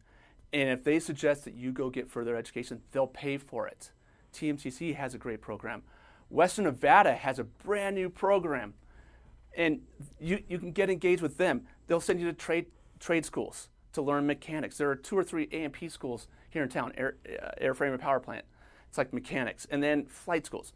and 0.53 0.69
if 0.69 0.83
they 0.83 0.99
suggest 0.99 1.45
that 1.45 1.53
you 1.53 1.71
go 1.71 1.89
get 1.89 2.09
further 2.09 2.35
education, 2.35 2.81
they'll 2.91 3.07
pay 3.07 3.37
for 3.37 3.67
it. 3.67 3.91
TMCC 4.33 4.95
has 4.95 5.13
a 5.13 5.17
great 5.17 5.41
program. 5.41 5.83
Western 6.29 6.65
Nevada 6.65 7.13
has 7.13 7.39
a 7.39 7.43
brand 7.43 7.95
new 7.95 8.09
program. 8.09 8.73
And 9.55 9.81
you, 10.19 10.41
you 10.47 10.59
can 10.59 10.71
get 10.71 10.89
engaged 10.89 11.21
with 11.21 11.37
them. 11.37 11.63
They'll 11.87 11.99
send 11.99 12.21
you 12.21 12.27
to 12.27 12.33
trade, 12.33 12.67
trade 12.99 13.25
schools 13.25 13.69
to 13.93 14.01
learn 14.01 14.25
mechanics. 14.25 14.77
There 14.77 14.89
are 14.89 14.95
two 14.95 15.17
or 15.17 15.23
three 15.23 15.49
A&P 15.51 15.89
schools 15.89 16.27
here 16.49 16.63
in 16.63 16.69
town, 16.69 16.93
air, 16.97 17.15
uh, 17.27 17.49
airframe 17.61 17.91
and 17.91 17.99
power 17.99 18.19
plant. 18.19 18.45
It's 18.87 18.97
like 18.97 19.13
mechanics. 19.13 19.67
And 19.69 19.83
then 19.83 20.05
flight 20.05 20.45
schools. 20.45 20.73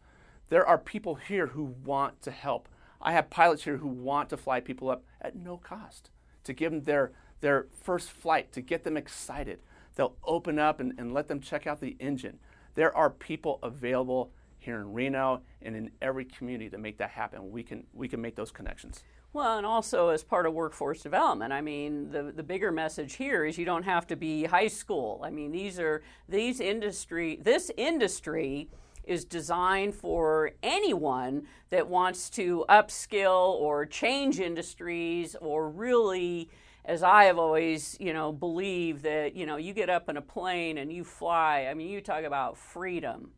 There 0.48 0.66
are 0.66 0.78
people 0.78 1.16
here 1.16 1.48
who 1.48 1.74
want 1.84 2.20
to 2.22 2.30
help. 2.30 2.68
I 3.00 3.12
have 3.12 3.30
pilots 3.30 3.64
here 3.64 3.78
who 3.78 3.88
want 3.88 4.28
to 4.30 4.36
fly 4.36 4.60
people 4.60 4.90
up 4.90 5.04
at 5.20 5.36
no 5.36 5.56
cost 5.56 6.10
to 6.44 6.52
give 6.52 6.72
them 6.72 6.82
their 6.82 7.12
their 7.40 7.66
first 7.82 8.10
flight 8.10 8.52
to 8.52 8.60
get 8.60 8.84
them 8.84 8.96
excited. 8.96 9.60
They'll 9.94 10.16
open 10.24 10.58
up 10.58 10.80
and, 10.80 10.92
and 10.98 11.12
let 11.12 11.28
them 11.28 11.40
check 11.40 11.66
out 11.66 11.80
the 11.80 11.96
engine. 11.98 12.38
There 12.74 12.94
are 12.96 13.10
people 13.10 13.58
available 13.62 14.32
here 14.58 14.76
in 14.76 14.92
Reno 14.92 15.42
and 15.62 15.76
in 15.76 15.90
every 16.02 16.24
community 16.24 16.68
to 16.70 16.78
make 16.78 16.98
that 16.98 17.10
happen. 17.10 17.50
We 17.50 17.62
can, 17.62 17.84
we 17.94 18.08
can 18.08 18.20
make 18.20 18.36
those 18.36 18.50
connections. 18.50 19.04
Well, 19.32 19.58
and 19.58 19.66
also 19.66 20.08
as 20.08 20.24
part 20.24 20.46
of 20.46 20.54
workforce 20.54 21.02
development, 21.02 21.52
I 21.52 21.60
mean, 21.60 22.10
the, 22.10 22.32
the 22.34 22.42
bigger 22.42 22.72
message 22.72 23.14
here 23.14 23.44
is 23.44 23.58
you 23.58 23.66
don't 23.66 23.82
have 23.82 24.06
to 24.08 24.16
be 24.16 24.44
high 24.44 24.68
school. 24.68 25.20
I 25.24 25.30
mean, 25.30 25.52
these 25.52 25.78
are 25.78 26.02
these 26.28 26.58
industry, 26.58 27.38
this 27.42 27.70
industry 27.76 28.70
is 29.04 29.24
designed 29.24 29.94
for 29.94 30.52
anyone 30.62 31.46
that 31.70 31.86
wants 31.86 32.28
to 32.30 32.64
upskill 32.68 33.52
or 33.60 33.86
change 33.86 34.40
industries 34.40 35.36
or 35.40 35.68
really 35.70 36.50
as 36.86 37.02
I 37.02 37.24
have 37.24 37.36
always, 37.36 37.96
you 38.00 38.12
know, 38.12 38.32
believed 38.32 39.02
that, 39.02 39.34
you 39.34 39.44
know, 39.44 39.56
you 39.56 39.74
get 39.74 39.90
up 39.90 40.08
in 40.08 40.16
a 40.16 40.22
plane 40.22 40.78
and 40.78 40.92
you 40.92 41.04
fly. 41.04 41.66
I 41.68 41.74
mean, 41.74 41.88
you 41.88 42.00
talk 42.00 42.24
about 42.24 42.56
freedom, 42.56 43.30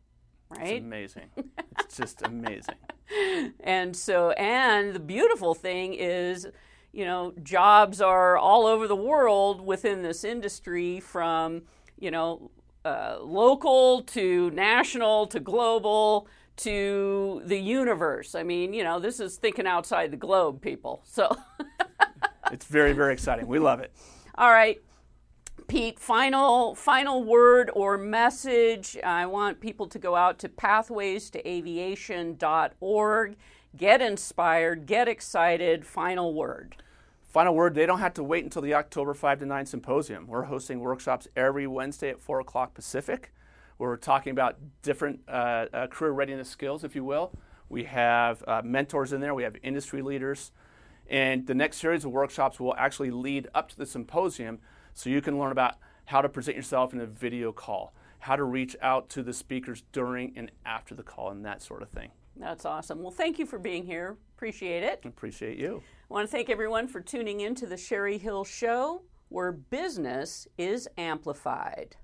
right? 0.49 0.67
It's 0.67 0.79
amazing. 0.79 1.29
it's 1.79 1.97
just 1.97 2.21
amazing. 2.21 2.75
And 3.61 3.95
so, 3.95 4.29
and 4.33 4.93
the 4.93 4.99
beautiful 4.99 5.55
thing 5.55 5.95
is, 5.95 6.45
you 6.91 7.05
know, 7.05 7.33
jobs 7.41 8.01
are 8.01 8.37
all 8.37 8.67
over 8.67 8.87
the 8.87 8.95
world 8.95 9.61
within 9.61 10.03
this 10.03 10.23
industry 10.23 10.99
from, 10.99 11.63
you 11.97 12.11
know, 12.11 12.51
uh, 12.85 13.17
local 13.19 14.03
to 14.03 14.51
national 14.51 15.25
to 15.25 15.39
global 15.39 16.27
to 16.57 17.41
the 17.45 17.57
universe. 17.57 18.35
I 18.35 18.43
mean, 18.43 18.73
you 18.73 18.83
know, 18.83 18.99
this 18.99 19.19
is 19.19 19.37
thinking 19.37 19.65
outside 19.65 20.11
the 20.11 20.17
globe, 20.17 20.61
people. 20.61 21.01
So. 21.03 21.35
it's 22.51 22.65
very, 22.65 22.93
very 22.93 23.13
exciting. 23.13 23.47
We 23.47 23.59
love 23.59 23.79
it. 23.79 23.91
All 24.35 24.51
right. 24.51 24.81
Pete, 25.67 25.99
final 25.99 26.73
final 26.73 27.23
word 27.23 27.69
or 27.73 27.97
message. 27.97 28.97
I 29.03 29.27
want 29.27 29.59
people 29.59 29.85
to 29.87 29.99
go 29.99 30.15
out 30.15 30.39
to 30.39 30.49
pathways 30.49 31.29
to 31.29 31.43
pathwaystoaviation.org, 31.43 33.35
get 33.77 34.01
inspired, 34.01 34.87
get 34.87 35.07
excited. 35.07 35.85
Final 35.85 36.33
word. 36.33 36.77
Final 37.29 37.53
word, 37.53 37.75
they 37.75 37.85
don't 37.85 37.99
have 37.99 38.15
to 38.15 38.23
wait 38.23 38.43
until 38.43 38.63
the 38.63 38.73
October 38.73 39.13
5 39.13 39.41
to 39.41 39.45
9 39.45 39.65
symposium. 39.67 40.25
We're 40.25 40.45
hosting 40.45 40.79
workshops 40.79 41.27
every 41.35 41.67
Wednesday 41.67 42.09
at 42.09 42.19
4 42.19 42.39
o'clock 42.39 42.73
Pacific. 42.73 43.31
We're 43.77 43.97
talking 43.97 44.31
about 44.31 44.57
different 44.81 45.19
uh, 45.27 45.67
uh, 45.71 45.87
career 45.87 46.11
readiness 46.11 46.49
skills, 46.49 46.83
if 46.83 46.95
you 46.95 47.03
will. 47.03 47.31
We 47.69 47.83
have 47.83 48.43
uh, 48.47 48.63
mentors 48.65 49.13
in 49.13 49.21
there, 49.21 49.35
we 49.35 49.43
have 49.43 49.55
industry 49.61 50.01
leaders. 50.01 50.51
And 51.09 51.47
the 51.47 51.55
next 51.55 51.77
series 51.77 52.05
of 52.05 52.11
workshops 52.11 52.59
will 52.59 52.75
actually 52.75 53.09
lead 53.09 53.47
up 53.55 53.67
to 53.69 53.77
the 53.77 53.85
symposium 53.85 54.59
so 54.93 55.09
you 55.09 55.21
can 55.21 55.39
learn 55.39 55.51
about 55.51 55.75
how 56.05 56.21
to 56.21 56.29
present 56.29 56.55
yourself 56.55 56.93
in 56.93 57.01
a 57.01 57.05
video 57.05 57.51
call, 57.51 57.93
how 58.19 58.35
to 58.35 58.43
reach 58.43 58.75
out 58.81 59.09
to 59.09 59.23
the 59.23 59.33
speakers 59.33 59.83
during 59.91 60.33
and 60.35 60.51
after 60.65 60.93
the 60.93 61.03
call, 61.03 61.31
and 61.31 61.43
that 61.45 61.61
sort 61.61 61.81
of 61.81 61.89
thing. 61.89 62.09
That's 62.35 62.63
awesome. 62.63 63.01
Well, 63.01 63.11
thank 63.11 63.39
you 63.39 63.45
for 63.45 63.59
being 63.59 63.83
here. 63.85 64.17
Appreciate 64.37 64.83
it. 64.83 65.01
Appreciate 65.03 65.57
you. 65.57 65.83
I 66.09 66.13
want 66.13 66.27
to 66.27 66.31
thank 66.31 66.49
everyone 66.49 66.87
for 66.87 67.01
tuning 67.01 67.41
in 67.41 67.55
to 67.55 67.65
the 67.67 67.77
Sherry 67.77 68.17
Hill 68.17 68.43
Show, 68.43 69.01
where 69.29 69.51
business 69.51 70.47
is 70.57 70.87
amplified. 70.97 71.97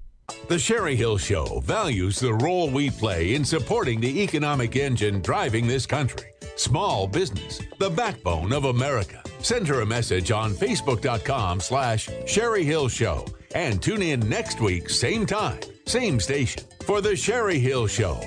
The 0.48 0.60
Sherry 0.60 0.96
Hill 0.96 1.18
Show 1.18 1.60
values 1.62 2.20
the 2.20 2.34
role 2.34 2.70
we 2.70 2.90
play 2.90 3.34
in 3.34 3.44
supporting 3.44 4.00
the 4.00 4.22
economic 4.22 4.76
engine 4.76 5.22
driving 5.22 5.68
this 5.68 5.86
country. 5.86 6.28
Small 6.56 7.08
business, 7.08 7.62
the 7.80 7.90
backbone 7.90 8.54
of 8.54 8.66
America. 8.66 9.22
Send 9.42 9.68
her 9.68 9.82
a 9.82 9.86
message 9.86 10.32
on 10.32 10.54
Facebook.com 10.54 11.60
slash 11.60 12.10
Sherry 12.28 12.64
Hill 12.64 12.88
Show 12.88 13.26
and 13.56 13.82
tune 13.82 14.02
in 14.02 14.28
next 14.30 14.60
week, 14.60 14.90
same 14.90 15.26
time, 15.26 15.60
same 15.86 16.20
station, 16.20 16.64
for 16.84 17.02
The 17.02 17.16
Sherry 17.16 17.60
Hill 17.60 17.88
Show. 17.88 18.20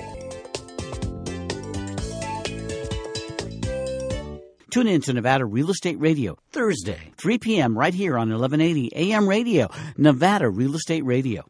Tune 4.71 4.87
in 4.87 5.01
to 5.01 5.13
Nevada 5.13 5.45
Real 5.45 5.71
Estate 5.71 5.99
Radio 5.99 6.37
Thursday, 6.51 7.11
3 7.17 7.37
p.m. 7.39 7.77
right 7.77 7.93
here 7.93 8.17
on 8.17 8.29
1180 8.29 8.91
AM 8.95 9.27
Radio, 9.27 9.69
Nevada 9.97 10.49
Real 10.49 10.75
Estate 10.75 11.03
Radio. 11.05 11.49